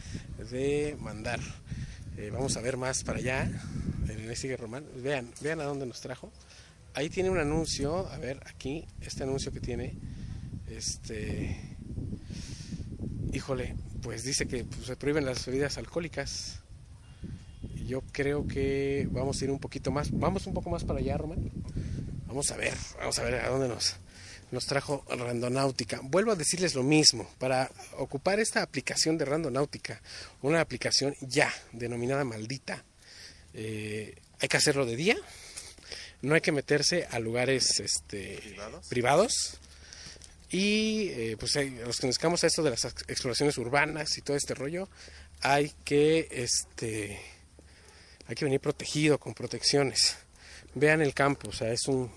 [0.50, 1.40] de mandar.
[2.18, 3.50] Eh, vamos a ver más para allá.
[4.08, 4.84] En sigue Román.
[4.96, 6.30] Vean, vean a dónde nos trajo.
[6.92, 9.96] Ahí tiene un anuncio, a ver, aquí, este anuncio que tiene,
[10.68, 11.78] este,
[13.32, 16.59] híjole, pues dice que pues, se prohíben las bebidas alcohólicas.
[17.90, 21.16] Yo creo que vamos a ir un poquito más, vamos un poco más para allá,
[21.16, 21.50] Román.
[22.28, 23.96] Vamos a ver, vamos a ver a dónde nos,
[24.52, 25.98] nos trajo Randonáutica.
[26.04, 30.00] Vuelvo a decirles lo mismo, para ocupar esta aplicación de Randonáutica,
[30.40, 32.84] una aplicación ya denominada maldita,
[33.54, 35.16] eh, hay que hacerlo de día,
[36.22, 38.86] no hay que meterse a lugares este, ¿Privados?
[38.88, 39.32] privados.
[40.52, 44.22] Y eh, pues eh, los que nos a esto de las ex- exploraciones urbanas y
[44.22, 44.88] todo este rollo,
[45.40, 47.18] hay que este
[48.30, 50.16] hay que venir protegido con protecciones.
[50.74, 52.08] Vean el campo, o sea, es un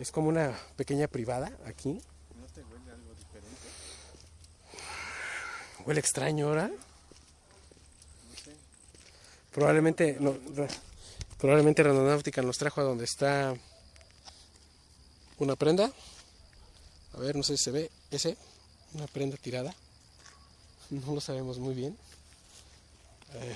[0.00, 1.90] es como una pequeña privada aquí.
[1.90, 3.68] ¿No te huele algo diferente?
[5.84, 6.70] Huele extraño ahora.
[9.52, 10.66] Probablemente no, ra-
[11.36, 13.54] probablemente Randonáutica nos trajo a donde está
[15.38, 15.92] una prenda.
[17.12, 18.38] A ver, no sé si se ve ese,
[18.94, 19.74] una prenda tirada.
[20.88, 21.98] No lo sabemos muy bien.
[23.34, 23.54] Eh,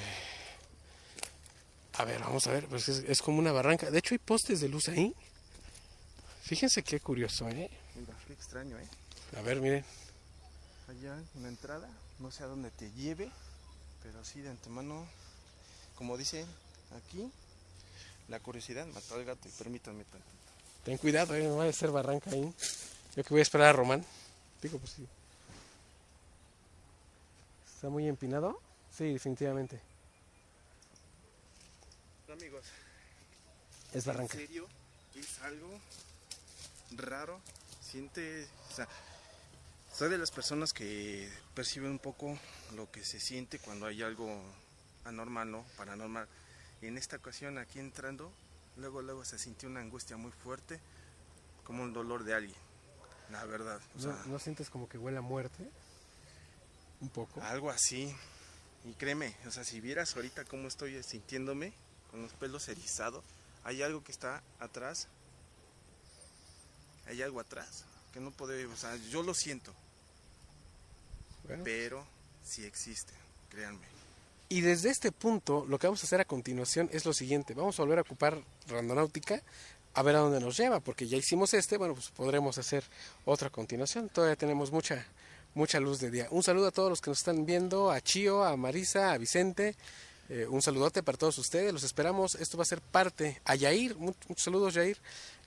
[1.98, 3.90] a ver, vamos a ver, pues es, es como una barranca.
[3.90, 5.14] De hecho, hay postes de luz ahí.
[6.42, 7.70] Fíjense qué curioso, ¿eh?
[7.94, 8.88] Mira, qué extraño, ¿eh?
[9.36, 9.84] A ver, miren.
[10.88, 11.88] Allá una entrada,
[12.20, 13.30] no sé a dónde te lleve,
[14.02, 15.04] pero sí de antemano,
[15.96, 16.46] como dice
[16.96, 17.28] aquí,
[18.28, 20.32] la curiosidad mató al gato y permítanme tantito.
[20.84, 22.54] Ten cuidado, eh, no vaya a ser barranca ahí.
[23.16, 24.04] Yo que voy a esperar a Román.
[24.62, 25.06] Digo, pues sí.
[27.74, 28.60] ¿Está muy empinado?
[28.96, 29.80] Sí, definitivamente.
[32.38, 32.64] Amigos,
[33.94, 34.34] Es barranca.
[34.34, 34.66] en serio,
[35.14, 35.80] es algo
[36.96, 37.40] raro,
[37.80, 38.86] siente, o sea,
[39.94, 42.38] soy de las personas que perciben un poco
[42.74, 44.42] lo que se siente cuando hay algo
[45.04, 45.64] anormal, ¿no?
[45.78, 46.28] Paranormal.
[46.82, 48.30] Y en esta ocasión aquí entrando,
[48.76, 50.78] luego luego se sintió una angustia muy fuerte,
[51.64, 52.58] como un dolor de alguien,
[53.30, 53.80] la verdad.
[53.96, 55.70] O sea, ¿No, no sientes como que huele a muerte?
[57.00, 57.40] Un poco.
[57.42, 58.14] algo así.
[58.84, 61.72] Y créeme, o sea, si vieras ahorita cómo estoy sintiéndome,
[62.16, 63.22] con los pelos erizados,
[63.62, 65.06] hay algo que está atrás.
[67.06, 69.70] Hay algo atrás que no puede, o sea, yo lo siento,
[71.46, 71.62] Bueno.
[71.62, 72.06] pero
[72.42, 73.12] sí existe,
[73.50, 73.84] créanme.
[74.48, 77.52] Y desde este punto, lo que vamos a hacer a continuación es lo siguiente.
[77.52, 79.42] Vamos a volver a ocupar Randonáutica
[79.92, 82.82] a ver a dónde nos lleva, porque ya hicimos este, bueno, pues podremos hacer
[83.26, 84.08] otra continuación.
[84.08, 85.04] Todavía tenemos mucha,
[85.54, 86.28] mucha luz de día.
[86.30, 89.76] Un saludo a todos los que nos están viendo, a Chío, a Marisa, a Vicente.
[90.28, 92.34] Eh, un saludote para todos ustedes, los esperamos.
[92.34, 94.98] Esto va a ser parte, a Yair, mu- muchos saludos Yair.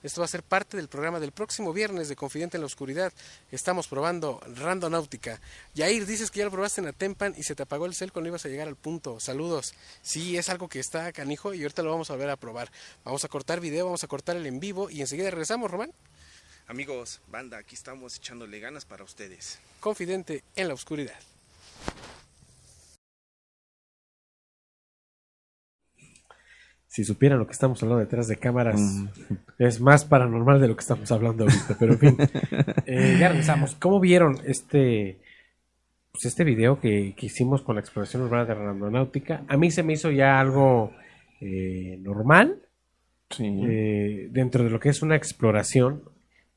[0.02, 3.12] Esto va a ser parte del programa del próximo viernes de Confidente en la Oscuridad.
[3.52, 5.38] Estamos probando Randonáutica.
[5.74, 8.28] Yair, dices que ya lo probaste en Atempan y se te apagó el cel cuando
[8.28, 9.20] ibas a llegar al punto.
[9.20, 9.74] Saludos.
[10.00, 12.72] Sí, es algo que está canijo y ahorita lo vamos a volver a probar.
[13.04, 15.92] Vamos a cortar video, vamos a cortar el en vivo y enseguida regresamos, Román.
[16.66, 19.58] Amigos, banda, aquí estamos echándole ganas para ustedes.
[19.80, 21.18] Confidente en la Oscuridad.
[26.92, 29.06] Si supieran lo que estamos hablando detrás de cámaras, Mm.
[29.60, 31.76] es más paranormal de lo que estamos hablando ahorita.
[31.78, 32.16] Pero en fin,
[32.86, 33.76] Eh, ya regresamos.
[33.76, 35.18] ¿Cómo vieron este,
[36.10, 39.42] pues este video que, que hicimos con la exploración urbana de Randonáutica?
[39.46, 40.92] A mí se me hizo ya algo
[41.40, 42.56] eh, normal
[43.30, 43.46] Sí.
[43.46, 46.02] eh, dentro de lo que es una exploración.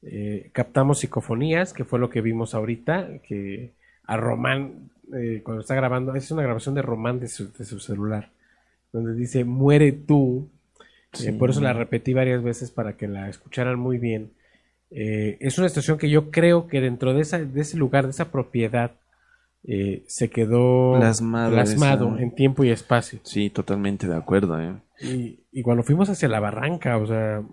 [0.06, 3.72] eh, captamos psicofonías, que fue lo que vimos ahorita, que
[4.06, 7.80] a Román, eh, cuando está grabando, es una grabación de Román de su, de su
[7.80, 8.30] celular,
[8.94, 10.48] donde dice, muere tú.
[11.14, 11.32] Eh, Sí.
[11.34, 14.32] por eso la repetí varias veces para que la escucharan muy bien.
[14.90, 18.12] Eh, es una situación que yo creo que dentro de, esa, de ese lugar, de
[18.12, 18.92] esa propiedad,
[19.66, 23.20] eh, se quedó Plasmado plasmado esa- en tiempo y espacio.
[23.24, 24.74] Sí, totalmente de acuerdo, ¿eh?
[25.02, 27.44] Y, y cuando fuimos hacia la barranca, o sea,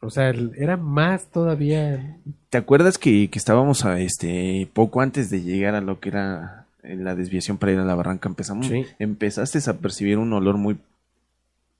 [0.00, 2.18] o sea, el- era más todavía.
[2.50, 6.57] ¿Te acuerdas que, que estábamos a este poco antes de llegar a lo que era
[6.82, 8.28] eh, la desviación para ir a la barranca?
[8.28, 8.84] Empezamos, Sí.
[8.98, 10.78] empezaste a percibir un olor muy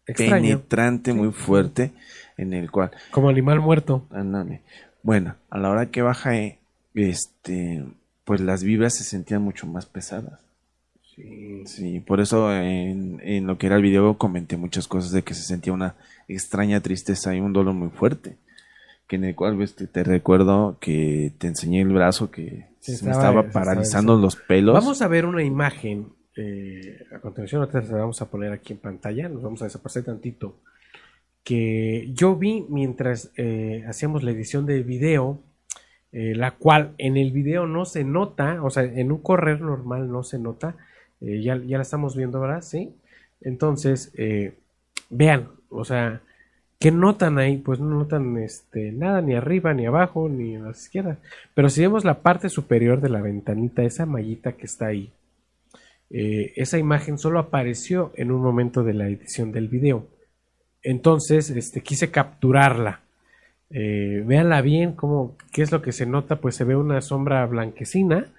[0.07, 0.43] Extraño.
[0.59, 1.93] penetrante, muy fuerte,
[2.37, 4.07] en el cual, Como animal muerto.
[5.03, 6.59] Bueno, a la hora que bajé,
[6.95, 7.85] este,
[8.25, 10.41] pues las vibras se sentían mucho más pesadas.
[11.15, 11.63] Sí.
[11.67, 15.35] Sí, por eso en, en lo que era el video comenté muchas cosas de que
[15.35, 15.95] se sentía una
[16.29, 18.37] extraña tristeza y un dolor muy fuerte.
[19.09, 22.93] Que en el cual pues, te, te recuerdo que te enseñé el brazo que se
[22.93, 24.75] me estaba- estaba se paralizando estaba- los pelos.
[24.75, 26.09] Vamos a ver una imagen.
[26.37, 29.29] eh, a continuación, ahorita la vamos a poner aquí en pantalla.
[29.29, 30.55] Nos vamos a desaparecer tantito.
[31.43, 35.41] Que yo vi mientras eh, hacíamos la edición del video.
[36.11, 38.63] eh, la cual en el video no se nota.
[38.63, 40.77] O sea, en un correr normal no se nota.
[41.21, 42.95] eh, ya, ya la estamos viendo ahora, ¿sí?
[43.41, 44.55] Entonces, eh,
[45.11, 46.23] vean, o sea,
[46.79, 47.59] ¿qué notan ahí?
[47.59, 51.19] Pues no notan este, nada, ni arriba, ni abajo, ni a la izquierda.
[51.55, 55.13] Pero si vemos la parte superior de la ventanita, esa mallita que está ahí,
[56.11, 60.07] eh, esa imagen solo apareció en un momento de la edición del video.
[60.83, 63.01] Entonces, este, quise capturarla.
[63.71, 67.45] Eh, véanla bien, cómo, qué es lo que se nota, pues se ve una sombra
[67.47, 68.33] blanquecina,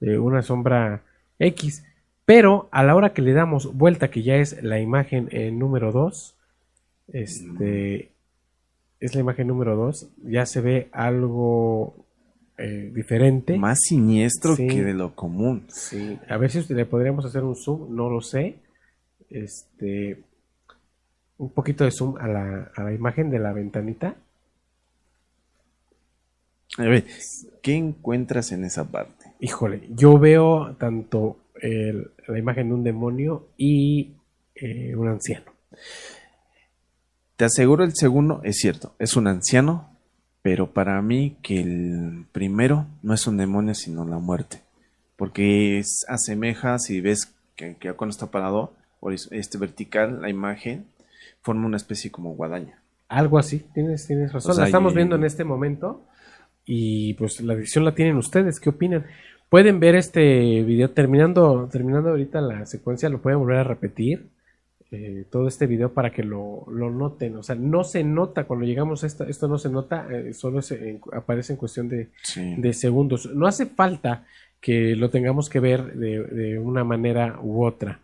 [0.00, 1.02] eh, una sombra
[1.38, 1.84] X,
[2.24, 5.92] pero a la hora que le damos vuelta, que ya es la imagen eh, número
[5.92, 6.36] 2,
[7.12, 8.10] este,
[9.00, 11.94] es la imagen número 2, ya se ve algo
[12.58, 13.56] eh, diferente.
[13.58, 14.66] Más siniestro Sí.
[14.66, 15.64] que de lo común.
[15.68, 18.56] Sí, a ver si le podríamos hacer un zoom, no lo sé.
[19.30, 20.22] Este,
[21.38, 24.16] un poquito de zoom a la, a la imagen de la ventanita.
[26.78, 27.04] A ver,
[27.62, 29.32] ¿qué encuentras en esa parte?
[29.40, 34.12] Híjole, yo veo tanto el- la imagen de un demonio y
[34.54, 35.50] eh, un anciano.
[37.40, 39.88] Te aseguro el segundo es cierto, es un anciano,
[40.42, 44.60] pero para mí que el primero no es un demonio sino la muerte,
[45.16, 48.74] porque es, asemeja si ves que, que cuando está parado
[49.30, 50.84] este vertical la imagen
[51.40, 52.78] forma una especie como guadaña.
[53.08, 54.50] Algo así, tienes, tienes razón.
[54.50, 56.02] O sea, la estamos y- viendo en este momento
[56.66, 58.60] y pues la edición la tienen ustedes.
[58.60, 59.06] ¿Qué opinan?
[59.48, 64.28] Pueden ver este video terminando, terminando ahorita la secuencia, lo pueden volver a repetir.
[64.92, 67.36] Eh, todo este video para que lo, lo noten.
[67.36, 70.62] O sea, no se nota cuando llegamos a esta, esto no se nota, eh, solo
[70.62, 72.54] se- en- aparece en cuestión de, Sí.
[72.58, 73.26] de segundos.
[73.34, 74.26] No hace falta
[74.60, 78.00] que lo tengamos que ver de, de una manera u otra.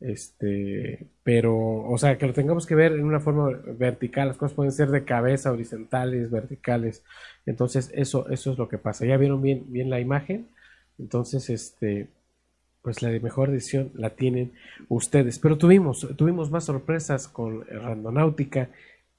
[0.00, 4.28] Este, pero, o sea, que lo tengamos que ver en una forma vertical.
[4.28, 7.02] Las cosas pueden ser de cabeza, horizontales, verticales.
[7.46, 9.04] Entonces, eso, eso es lo que pasa.
[9.06, 10.48] Ya vieron bien, bien la imagen.
[10.98, 12.08] Entonces, este,
[12.82, 14.52] pues la de mejor edición la tienen
[14.88, 15.38] ustedes.
[15.38, 18.70] Pero tuvimos, tuvimos más sorpresas con Randonáutica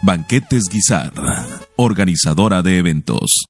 [0.02, 1.12] Banquetes Guisar,
[1.80, 3.49] organizadora de eventos.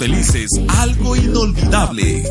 [0.01, 0.49] felices
[0.79, 2.23] algo inolvidable.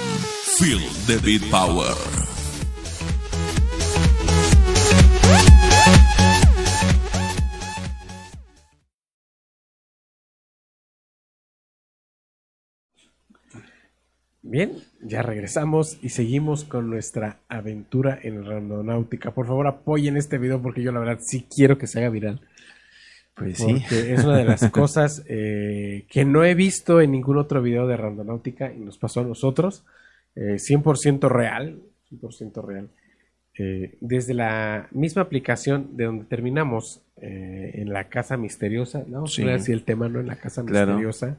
[0.59, 2.28] feel the beat power.
[14.43, 14.73] Bien,
[15.03, 19.33] ya regresamos y seguimos con nuestra aventura en Randonáutica.
[19.33, 22.41] Por favor, apoyen este video porque yo la verdad sí quiero que se haga viral.
[23.35, 23.77] Pues sí.
[23.91, 27.97] Es una de las cosas eh, que no he visto en ningún otro video de
[27.97, 29.85] Randonáutica y nos pasó a nosotros.
[30.35, 31.81] Eh, 100% real,
[32.11, 32.89] 100% real.
[33.59, 39.27] Eh, desde la misma aplicación de donde terminamos eh, en la casa misteriosa, ¿no?
[39.27, 39.43] Sí.
[39.45, 40.21] Decir el tema, ¿no?
[40.21, 40.93] En la casa Claro.
[40.93, 41.39] misteriosa.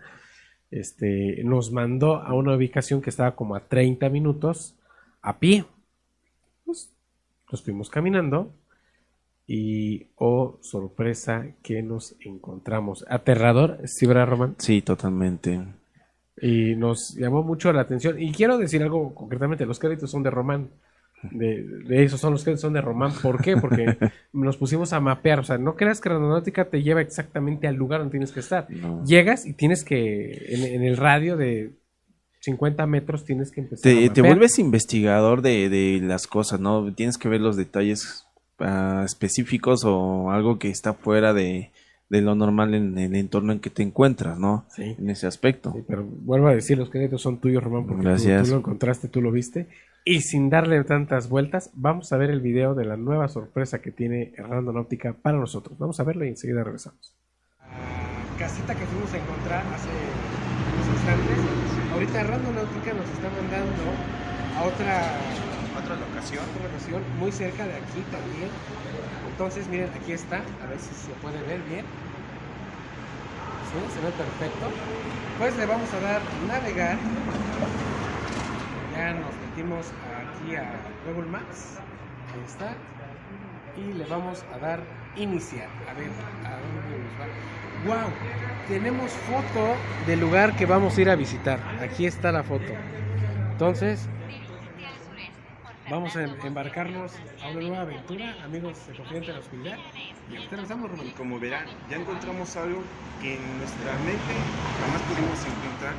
[0.71, 4.75] Este, nos mandó a una ubicación que estaba como a 30 minutos
[5.21, 5.65] a pie.
[6.65, 6.91] Pues,
[7.51, 8.53] nos fuimos caminando
[9.47, 13.03] y, oh, sorpresa, que nos encontramos.
[13.09, 14.55] Aterrador, ¿sí, verdad, Román?
[14.59, 15.59] Sí, totalmente.
[16.39, 18.21] Y nos llamó mucho la atención.
[18.21, 20.69] Y quiero decir algo concretamente, los créditos son de Román.
[21.31, 23.11] De, de esos son los créditos son de Román.
[23.21, 23.57] ¿Por qué?
[23.57, 23.97] Porque
[24.33, 25.39] nos pusimos a mapear.
[25.39, 28.67] O sea, no creas que Randonáutica te lleva exactamente al lugar donde tienes que estar.
[28.69, 29.03] No.
[29.05, 31.71] Llegas y tienes que, en, en el radio de
[32.41, 34.25] 50 metros, tienes que empezar a Te, te mapear.
[34.27, 36.93] vuelves investigador de, de las cosas, ¿no?
[36.93, 38.25] Tienes que ver los detalles
[38.59, 41.71] ah, específicos o algo que está fuera de,
[42.09, 44.65] de lo normal en el entorno en que te encuentras, ¿no?
[44.73, 44.95] Sí.
[44.97, 45.73] En ese aspecto.
[45.75, 48.45] Sí, pero vuelvo a decir, los créditos son tuyos, Román, porque tú- Gracias.
[48.47, 49.67] Tú, lo encontraste, tú lo viste.
[50.09, 53.91] Y sin darle tantas vueltas, vamos a ver el video de la nueva sorpresa que
[53.91, 55.77] tiene Randonáutica para nosotros.
[55.77, 57.15] Vamos a verlo y enseguida regresamos.
[58.39, 59.87] Casita que fuimos a encontrar hace
[60.73, 61.37] unos instantes.
[61.93, 63.85] Ahorita Randonáutica nos está mandando
[64.57, 65.13] a otra,
[65.77, 66.41] Otra locación.
[66.41, 68.49] otra locación muy cerca de aquí también.
[69.29, 70.37] Entonces, miren, aquí está.
[70.37, 71.85] A ver si se puede ver bien.
[73.69, 74.73] Sí, se ve perfecto.
[75.37, 76.97] Pues le vamos a dar navegar.
[78.97, 80.71] Ya nos aquí a
[81.05, 81.79] Google Maps.
[82.33, 82.73] Ahí está.
[83.77, 84.79] Y le vamos a dar
[85.15, 85.67] iniciar.
[85.89, 86.09] A ver,
[86.45, 88.01] ¿a dónde nos va?
[88.03, 88.11] ¡Wow!
[88.67, 89.75] Tenemos foto
[90.07, 91.59] del lugar que vamos a ir a visitar.
[91.81, 92.71] Aquí está la foto.
[93.51, 94.07] Entonces,
[95.89, 99.77] vamos a em- embarcarnos a una nueva aventura, amigos de Confidente de la Oscuridad.
[100.29, 101.11] Y ahorita regresamos, Y Rubén.
[101.13, 102.81] como verán, ya encontramos algo
[103.21, 104.33] que en nuestra mente
[104.81, 105.93] jamás pudimos encontrar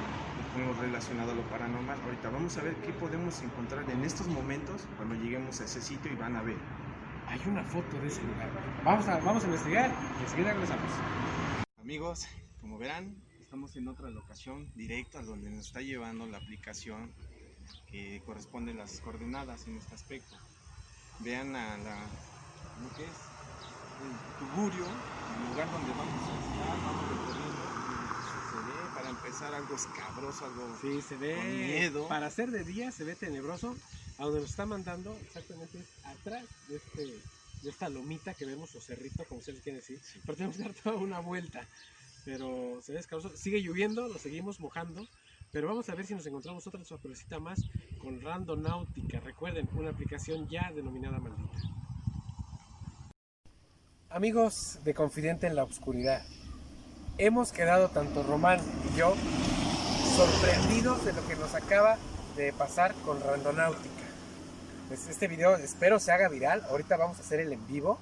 [0.53, 2.01] con lo relacionado a lo paranormal.
[2.03, 6.13] Ahorita vamos a ver qué podemos encontrar en estos momentos cuando lleguemos a ese sitio
[6.13, 6.57] y van a ver.
[7.29, 8.51] Hay una foto de ese lugar.
[8.85, 10.91] Vamos a, vamos a investigar y enseguida regresamos.
[11.81, 12.27] Amigos,
[12.61, 17.13] como verán, estamos en otra locación directa donde nos está llevando la aplicación
[17.87, 20.37] que corresponde a las coordenadas en este aspecto.
[21.21, 21.97] Vean a la,
[22.83, 23.19] lo que es
[24.03, 27.80] el tugurio, el lugar donde vamos a estar, vamos recorriendo
[29.41, 31.35] empezar, algo escabroso, algo Sí, se ve.
[31.35, 32.09] Con miedo.
[32.09, 33.77] Para ser de día se ve tenebroso.
[34.19, 37.07] A donde nos está mandando exactamente es atrás de, este,
[37.63, 39.99] de esta lomita que vemos, o cerrito, como ustedes quieren decir.
[40.27, 41.67] Pero tenemos que dar toda una vuelta.
[42.25, 43.35] Pero se ve escabroso.
[43.37, 45.07] Sigue lloviendo, lo seguimos mojando.
[45.53, 47.61] Pero vamos a ver si nos encontramos otra sorpresita más
[47.99, 49.21] con Randonáutica.
[49.21, 51.59] Recuerden, una aplicación ya denominada maldita.
[54.11, 56.25] Amigos de Confidente en la Oscuridad,
[57.21, 58.61] hemos quedado tanto Román
[58.91, 59.15] y yo
[60.17, 61.99] sorprendidos de lo que nos acaba
[62.35, 64.07] de pasar con Randonáutica.
[64.89, 67.99] Pues este video espero se haga viral, ahorita vamos a hacer el en vivo,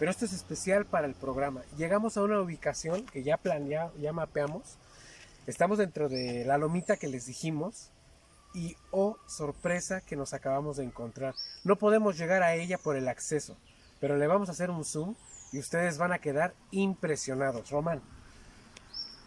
[0.00, 1.62] pero esto es especial para el programa.
[1.76, 4.78] Llegamos a una ubicación que ya planeamos, ya mapeamos,
[5.46, 7.92] estamos dentro de la lomita que les dijimos
[8.52, 11.36] y oh sorpresa que nos acabamos de encontrar.
[11.62, 13.56] No podemos llegar a ella por el acceso,
[14.00, 15.14] pero le vamos a hacer un zoom
[15.52, 17.70] y ustedes van a quedar impresionados.
[17.70, 18.15] Román.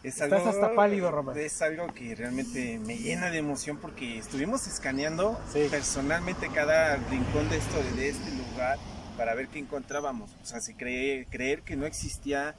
[0.02, 1.38] Es Estás hasta pálido, Román.
[1.38, 5.68] Es algo que realmente me llena de emoción porque estuvimos escaneando Sí.
[5.70, 8.78] personalmente cada rincón de esto de este lugar
[9.18, 10.32] para ver qué encontrábamos.
[10.42, 12.56] O sea, se cree, creer que no existía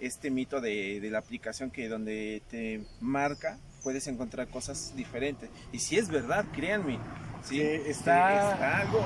[0.00, 5.50] este mito de, de la aplicación que donde te marca puedes encontrar cosas diferentes.
[5.70, 6.98] Y si es verdad, créanme.
[7.44, 9.00] Sí, Sí, está- está algo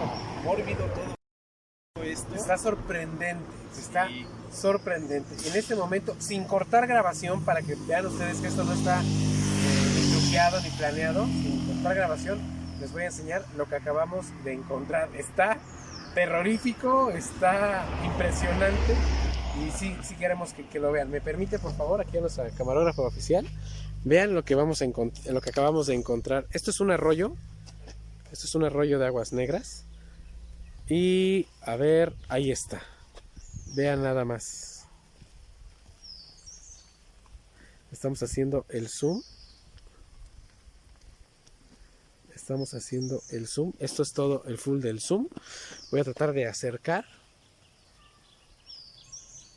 [0.44, 1.17] mórbido todo
[2.02, 2.34] esto.
[2.34, 3.44] Está sorprendente,
[3.78, 4.26] está Sí.
[4.52, 5.34] sorprendente.
[5.48, 9.04] En este momento, sin cortar grabación, para que vean ustedes que esto no está eh,
[9.94, 12.40] ni truqueado ni planeado, sin cortar grabación,
[12.80, 15.08] les voy a enseñar lo que acabamos de encontrar.
[15.16, 15.58] Está
[16.14, 18.96] terrorífico, está impresionante
[19.66, 21.10] Y sí, sí queremos que, que lo vean.
[21.10, 23.44] ¿Me permite, por favor, aquí a nuestra camarógrafa oficial?
[24.04, 26.46] Vean lo que, vamos a lo que acabamos de encontrar.
[26.52, 27.32] Esto es un arroyo.
[28.30, 29.84] Esto es un arroyo de aguas negras.
[30.88, 32.82] Y a ver, ahí está.
[33.74, 34.86] Vean nada más.
[37.92, 39.22] Estamos haciendo el zoom.
[42.34, 43.72] Estamos haciendo el zoom.
[43.78, 45.28] Esto es todo el full del zoom.
[45.90, 47.04] Voy a tratar de acercar.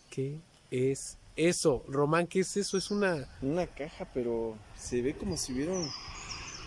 [0.10, 1.86] ¿Qué es eso?
[1.88, 2.78] Román, ¿qué es eso?
[2.78, 3.30] Es una...
[3.42, 5.90] Una caja, pero se ve como si hubiera un...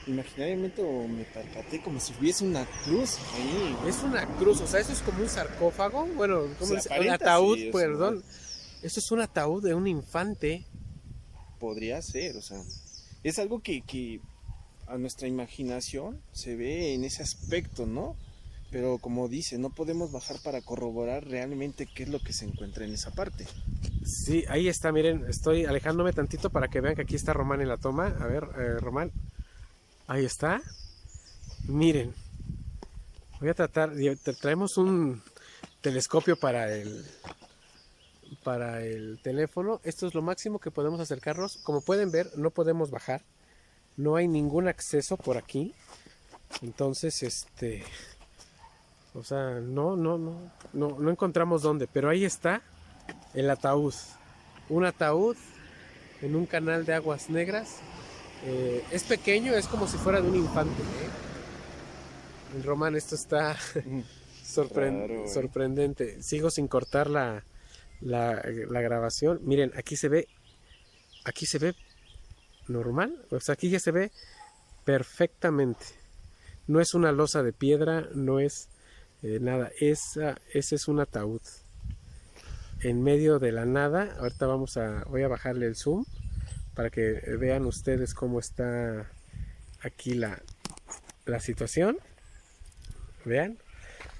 [0.07, 3.76] Imaginariamente o me percaté como si hubiese una cruz ahí.
[3.88, 6.07] Es una cruz, o sea, eso es como un sarcófago.
[6.14, 7.00] Bueno, ¿cómo Se dice?
[7.00, 8.22] Un ataúd, perdón.
[8.82, 10.66] Eso es un ataúd de un infante.
[11.59, 12.61] Podría ser, o sea,
[13.22, 14.20] es algo que, que
[14.86, 18.16] a nuestra imaginación se ve en ese aspecto, ¿no?
[18.70, 22.84] Pero como dice, no podemos bajar para corroborar realmente qué es lo que se encuentra
[22.84, 23.46] en esa parte.
[24.05, 27.68] Sí, ahí está, miren, estoy alejándome tantito para que vean que aquí está Román en
[27.68, 28.09] la toma.
[28.20, 29.12] A ver, eh, Román,
[30.07, 30.62] ahí está.
[31.66, 32.14] Miren,
[33.40, 33.92] voy a tratar,
[34.40, 35.22] traemos un
[35.80, 37.05] telescopio para el
[38.42, 39.80] para el teléfono.
[39.84, 41.57] Esto es lo máximo que podemos acercarnos.
[41.59, 43.22] Como pueden ver, no podemos bajar.
[43.96, 45.74] No hay ningún acceso por aquí.
[46.62, 47.84] Entonces, este,
[49.14, 51.86] o sea, no, no, no, no, no encontramos dónde.
[51.86, 52.62] Pero ahí está
[53.32, 53.94] el ataúd.
[54.68, 55.36] Un ataúd
[56.22, 57.80] en un canal de aguas negras.
[58.47, 60.82] Eh, es pequeño, es como si fuera de un infante.
[60.82, 62.62] ¿eh?
[62.62, 63.57] Román esto está
[64.55, 66.22] Claro, sorprendente.
[66.22, 67.45] Sigo sin cortar la,
[68.01, 69.40] la, la grabación.
[69.42, 70.28] Miren, aquí se ve,
[71.24, 71.74] aquí se ve
[72.68, 73.24] normal.
[73.30, 74.12] O sea, aquí ya se ve
[74.84, 75.86] perfectamente.
[76.66, 78.68] No es una losa de piedra, no es
[79.22, 79.70] eh, nada.
[79.80, 81.40] Esa, ese es un ataúd
[82.82, 84.14] en medio de la nada.
[84.20, 86.05] Ahorita vamos a, voy a bajarle el zoom
[86.75, 89.11] para que vean ustedes cómo está
[89.83, 90.41] aquí la,
[91.27, 91.99] la situación.
[93.25, 93.59] Vean,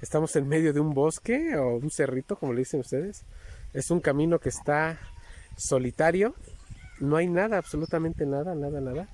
[0.01, 3.23] estamos en medio de un bosque o un cerrito, como le dicen ustedes.
[3.73, 4.99] Es un camino que está
[5.57, 6.33] solitario.
[6.99, 9.09] No hay nada, absolutamente nada, nada, nada.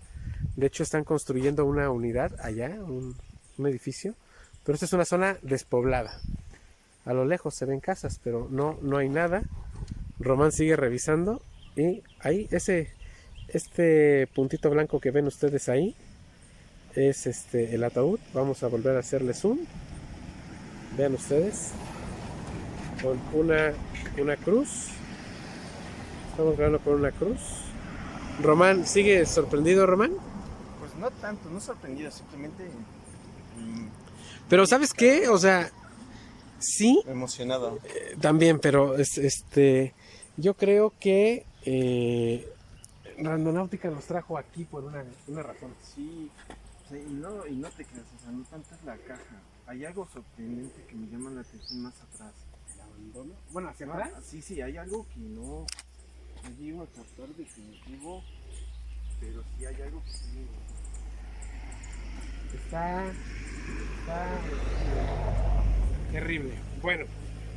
[0.55, 3.15] De hecho, están construyendo una unidad allá, un,
[3.65, 4.15] edificio.
[4.63, 6.19] Pero esta es una zona despoblada.
[7.05, 9.43] A lo lejos se ven casas, pero no, no hay nada.
[10.19, 11.41] Román sigue revisando
[11.75, 12.91] y ahí ese
[13.53, 15.95] este puntito blanco que ven ustedes ahí
[16.95, 18.19] es este el ataúd.
[18.33, 19.59] Vamos a volver a hacerle zoom.
[20.97, 21.71] Vean ustedes
[23.01, 23.73] con una
[24.19, 24.87] una cruz.
[26.31, 27.39] Estamos grabando con una cruz.
[28.41, 30.13] Román, ¿sigue sorprendido Román?
[30.79, 32.63] Pues no tanto, no sorprendido, simplemente
[33.57, 33.87] mm,
[34.49, 35.27] Pero ¿sabes qué?
[35.27, 35.69] O sea,
[36.59, 37.79] sí, emocionado.
[37.83, 39.93] Eh, también, pero es, este,
[40.37, 42.47] yo creo que eh,
[43.21, 45.73] Randonáutica nos trajo aquí por una, una razón.
[45.81, 46.29] Sí,
[46.91, 49.41] y, no, y no te creas, o sea, no tanto es la caja.
[49.67, 52.33] Hay algo sorprendente que me llama la atención más atrás.
[53.51, 54.11] Bueno, hacia Ah, atrás.
[54.25, 55.65] Sí, sí, hay algo que no
[56.43, 58.23] no llego a captar definitivo,
[59.19, 60.47] pero sí hay algo que sí.
[62.55, 66.53] Está, está eh, terrible.
[66.81, 67.05] Bueno,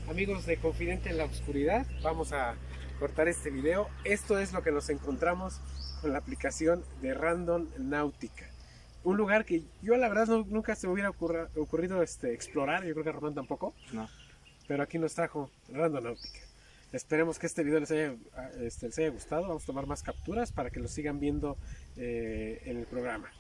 [0.09, 2.55] amigos de Confidente en la Oscuridad, vamos a
[2.99, 3.89] cortar este video.
[4.05, 5.61] Esto es lo que nos encontramos
[6.01, 8.47] con la aplicación de Random Náutica.
[9.03, 12.85] Un lugar que yo la verdad no- nunca se me hubiera ocurra- ocurrido este, explorar,
[12.85, 13.75] yo creo que Román tampoco.
[13.93, 14.09] No.
[14.67, 16.41] Pero aquí nos trajo Random Náutica.
[16.93, 18.15] Esperemos que este video les haya,
[18.61, 19.43] este, les haya gustado.
[19.49, 21.59] Vamos a tomar más capturas para que lo sigan viendo
[21.97, 23.31] eh, en el programa.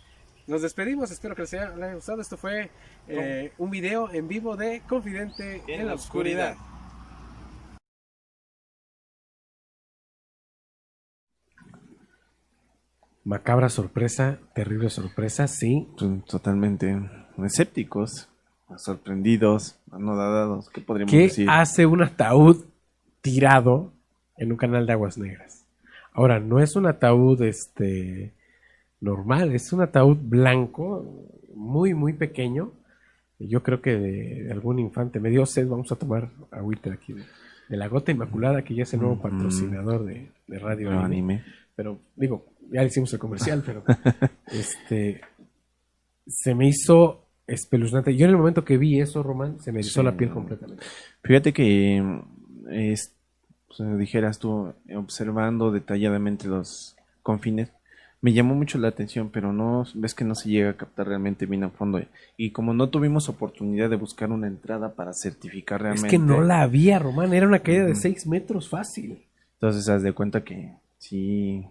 [0.46, 2.20] Nos despedimos, espero que les haya, les haya gustado.
[2.20, 2.68] Esto fue
[3.08, 6.56] eh, un video en vivo de Confidente en, la Oscuridad.
[13.24, 15.88] Macabra sorpresa, terrible sorpresa, sí.
[15.96, 16.98] Son totalmente
[17.42, 18.28] escépticos,
[18.76, 21.48] sorprendidos, anodadados, ¿qué podríamos ¿Qué decir?
[21.48, 22.64] hace un ataúd
[23.22, 23.92] tirado
[24.36, 25.64] en un canal de aguas negras?
[26.12, 28.32] Ahora, no es un ataúd este
[29.00, 31.04] normal, es un ataúd blanco,
[31.54, 32.72] muy, muy pequeño.
[33.38, 35.18] Yo creo que de, algún infante.
[35.18, 37.24] Me dio sed, vamos a tomar agüita aquí de,
[37.68, 41.34] de la Gota Inmaculada, que ya es el nuevo patrocinador de, de Radio No, Anime.
[41.34, 41.63] anime.
[41.76, 43.84] Pero, digo, ya le hicimos el comercial, pero
[44.46, 45.20] este
[46.26, 48.16] se me hizo espeluznante.
[48.16, 50.84] Yo en el momento que vi eso, Román, se me Sí, la piel completamente.
[51.22, 52.02] Fíjate que
[52.70, 53.14] es,
[53.66, 57.70] pues, dijeras tú, observando detalladamente los confines,
[58.20, 61.44] me llamó mucho la atención, pero no ves que no se llega a captar realmente
[61.44, 62.00] bien a fondo.
[62.38, 66.06] Y como no tuvimos oportunidad de buscar una entrada para certificar realmente.
[66.06, 69.24] Es que no la había, Román, era una caída de 6 metros fácil.
[69.60, 70.72] Entonces, haz de cuenta que
[71.08, 71.66] sí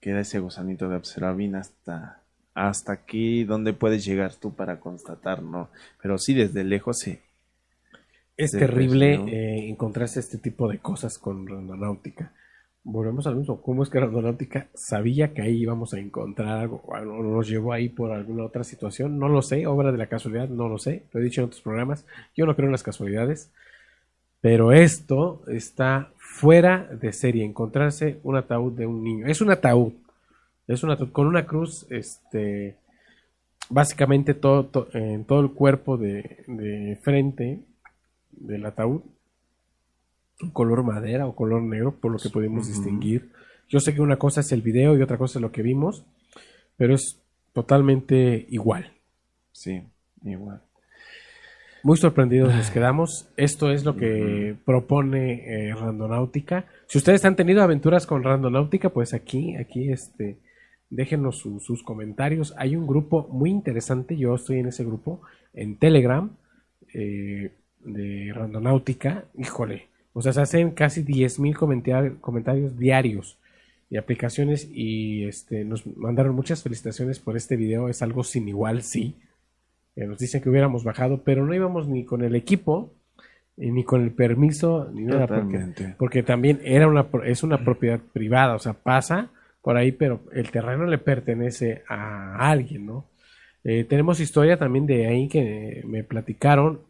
[0.00, 2.22] queda ese gusanito de observar bien hasta,
[2.54, 5.70] hasta aquí, dónde puedes llegar tú para constatar, ¿no?
[6.00, 7.18] Pero sí, desde lejos sí.
[8.36, 12.32] Es terrible eh, encontrarse este tipo de cosas con randonáutica
[12.84, 13.60] volvemos al mismo.
[13.62, 16.82] ¿Cómo es que Randonáutica sabía que ahí íbamos a encontrar algo?
[16.86, 19.18] ¿O nos llevó ahí por alguna otra situación?
[19.18, 19.66] No lo sé.
[19.66, 21.04] Obra de la casualidad, no lo sé.
[21.12, 22.06] Lo he dicho en otros programas.
[22.36, 23.52] Yo no creo en las casualidades.
[24.42, 27.46] Pero esto está fuera de serie.
[27.46, 29.26] Encontrarse un ataúd de un niño.
[29.26, 29.94] Es un ataúd.
[30.68, 31.86] Es un ataúd con una cruz.
[31.88, 32.76] Este.
[33.70, 37.60] Básicamente todo, en todo el cuerpo de, de frente
[38.32, 39.00] del ataúd
[40.52, 43.30] color madera o color negro, por lo que podemos distinguir.
[43.68, 46.04] Yo sé que una cosa es el video y otra cosa es lo que vimos,
[46.76, 47.20] pero es
[47.52, 48.92] totalmente igual.
[49.52, 49.82] Sí,
[50.24, 50.62] igual.
[51.84, 53.28] Muy sorprendidos nos quedamos.
[53.36, 56.66] Esto es lo que propone eh, Randonáutica.
[56.86, 60.38] Si ustedes han tenido aventuras con Randonáutica, pues aquí, aquí, este,
[60.90, 62.54] déjenos sus comentarios.
[62.56, 64.16] Hay un grupo muy interesante.
[64.16, 65.22] Yo estoy en ese grupo
[65.54, 66.30] en Telegram
[66.94, 69.24] eh, de Randonáutica.
[69.36, 73.38] Híjole, o sea, se hacen casi 10.000 comentarios diarios
[73.90, 77.88] y aplicaciones y este, nos mandaron muchas felicitaciones por este video.
[77.88, 79.16] Es algo sin igual, sí.
[79.96, 82.94] Eh, nos dicen que hubiéramos bajado, pero no íbamos ni con el equipo,
[83.56, 85.26] eh, ni con el permiso, ni nada.
[85.26, 89.30] Porque, porque, también era una, es una propiedad privada, o sea, pasa
[89.60, 93.06] por ahí, pero el terreno le pertenece a alguien, ¿no?
[93.64, 96.80] Eh, tenemos historia también de ahí que me platicaron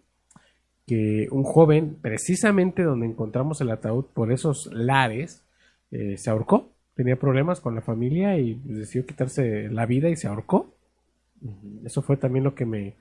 [0.86, 5.44] que un joven, precisamente donde encontramos el ataúd por esos lares,
[5.90, 6.72] eh, se ahorcó.
[6.94, 10.71] Tenía problemas con la familia y decidió quitarse la vida y se ahorcó.
[11.84, 12.94] Eso fue también lo que me,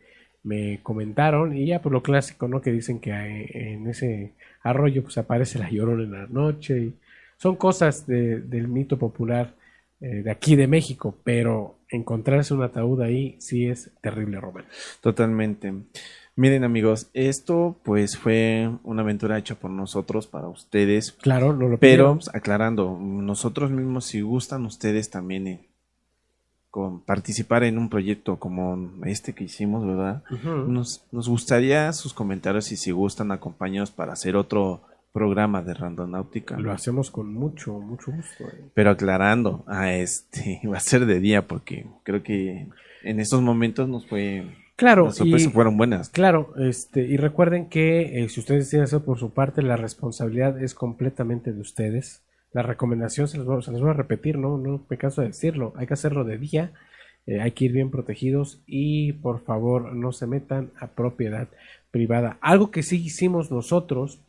[0.44, 1.56] me comentaron.
[1.56, 2.62] Y ya por lo clásico, ¿no?
[2.62, 3.12] Que dicen que
[3.54, 4.34] en ese
[4.64, 6.80] arroyo pues aparece la llorona en la noche.
[6.80, 6.94] Y
[7.38, 9.54] son cosas del mito popular
[10.00, 14.66] eh, de aquí de México, pero encontrarse un ataúd ahí sí es terrible, Román.
[15.02, 15.74] Totalmente.
[16.36, 21.12] Miren amigos, esto pues fue una aventura hecha por nosotros para ustedes.
[21.12, 25.60] Claro, no lo Pero aclarando, nosotros mismos si gustan ustedes también eh,
[26.72, 30.24] con participar en un proyecto como este que hicimos, ¿verdad?
[30.68, 36.58] nos, nos gustaría sus comentarios y si gustan acompañados para hacer otro programa de Randonáutica.
[36.58, 38.46] Lo hacemos con mucho, mucho gusto.
[38.46, 38.72] Eh.
[38.74, 42.68] Pero aclarando, a ah, este va a ser de día porque creo que
[43.04, 44.46] en estos momentos nos fue
[44.78, 46.10] Claro, las sorpresas fueron buenas.
[46.10, 50.60] Claro, este, y recuerden que eh, si ustedes deciden hacer por su parte, la responsabilidad
[50.60, 52.24] es completamente de ustedes.
[52.54, 54.58] La recomendación se se les a repetir, ¿no?
[54.58, 55.74] No me canso de decirlo.
[55.78, 56.74] Hay que hacerlo de día,
[57.26, 61.48] eh, hay que ir bien protegidos y por favor no se metan a propiedad
[61.92, 62.38] privada.
[62.42, 64.20] Algo que sí hicimos nosotros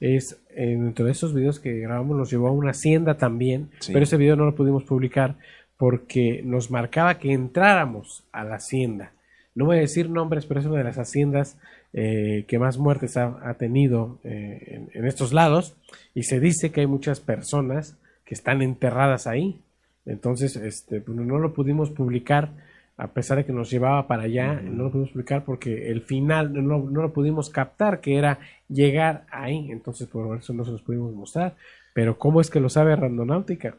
[0.00, 4.16] es, dentro de esos videos que grabamos, nos llevó a una hacienda también, pero ese
[4.16, 5.36] video no lo pudimos publicar
[5.76, 9.12] porque nos marcaba que entráramos a la hacienda
[9.54, 11.58] no voy a decir nombres, pero es una de las haciendas
[11.94, 15.76] eh, que más muertes ha, tenido eh, en, estos lados
[16.14, 19.60] y se dice que hay muchas personas que están enterradas ahí.
[20.06, 22.50] Entonces, este, pues, no lo pudimos publicar
[22.96, 26.52] a pesar de que nos llevaba para allá, no lo pudimos publicar porque el final
[26.52, 28.38] no, lo pudimos captar, que era
[28.68, 29.70] llegar ahí.
[29.70, 31.56] Entonces, por eso no se los pudimos mostrar.
[31.94, 33.76] Pero ¿cómo es que lo sabe Randonáutica?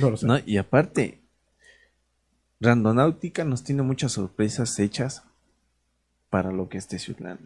[0.00, 0.26] No lo sé.
[0.44, 1.20] y aparte,
[2.60, 5.27] Randonáutica nos tiene muchas sorpresas hechas
[6.30, 7.38] para lo que es Teciutlán.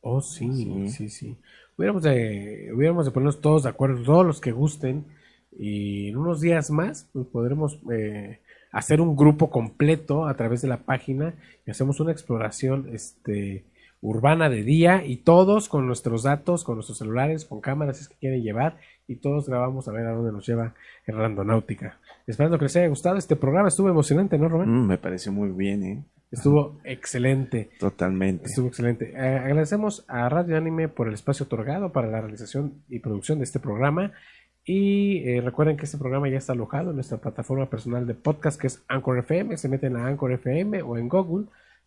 [0.00, 1.36] Oh, sí, sí, sí.
[1.76, 5.06] Hubiéramos, de, hubiéramos de ponernos todos de acuerdo, todos los que gusten,
[5.58, 8.40] y en unos días más pues, podremos eh,
[8.72, 11.34] hacer un grupo completo a través de la página
[11.66, 13.64] y hacemos una exploración este,
[14.00, 18.16] urbana de día y todos con nuestros datos, con nuestros celulares, con cámaras es que
[18.16, 20.74] quieren llevar y todos grabamos a ver a dónde nos lleva
[21.06, 21.98] el Randonáutica.
[22.26, 24.70] Esperando que les haya gustado este programa, estuvo emocionante, ¿no, Rubén?
[24.70, 26.04] Mm, me pareció muy bien, ¿eh?
[26.30, 27.70] Estuvo excelente.
[27.78, 28.46] Totalmente.
[28.46, 29.12] Estuvo excelente.
[29.12, 33.44] Eh, agradecemos a Radio Anime por el espacio otorgado para la realización y producción de
[33.44, 34.12] este programa.
[34.64, 38.60] Y eh, recuerden que este programa ya está alojado en nuestra plataforma personal de podcast
[38.60, 39.56] que es Anchor FM.
[39.58, 41.46] Se meten a Anchor FM o en Google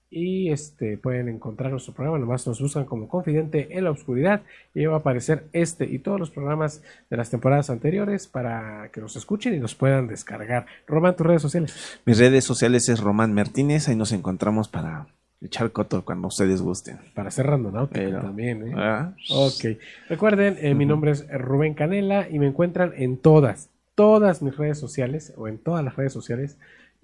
[0.10, 4.42] y este pueden encontrar nuestro programa, nomás nos buscan como Confidente en la Oscuridad
[4.74, 9.02] y va a aparecer este y todos los programas de las temporadas anteriores para que
[9.02, 10.66] nos escuchen y nos puedan descargar.
[10.88, 12.00] Román, tus redes sociales.
[12.06, 15.08] Mis redes sociales es Román Martínez, ahí nos encontramos para
[15.42, 17.00] echar coto cuando ustedes gusten.
[17.14, 18.74] Para hacer randonáutica también, ¿eh?
[18.76, 19.78] Ah, ok.
[20.10, 24.80] Recuerden, eh, mi nombre es Rubén Canela y me encuentran en todas, todas mis redes
[24.80, 26.58] sociales o en todas las redes sociales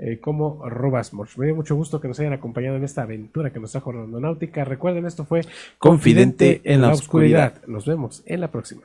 [0.05, 1.37] eh, como Robasmorch.
[1.37, 4.65] Me dio mucho gusto que nos hayan acompañado en esta aventura que nos trajo Randonáutica.
[4.65, 5.43] Recuerden, esto fue
[5.77, 7.61] Confidente en la oscuridad.
[7.67, 8.81] Nos vemos en la próxima.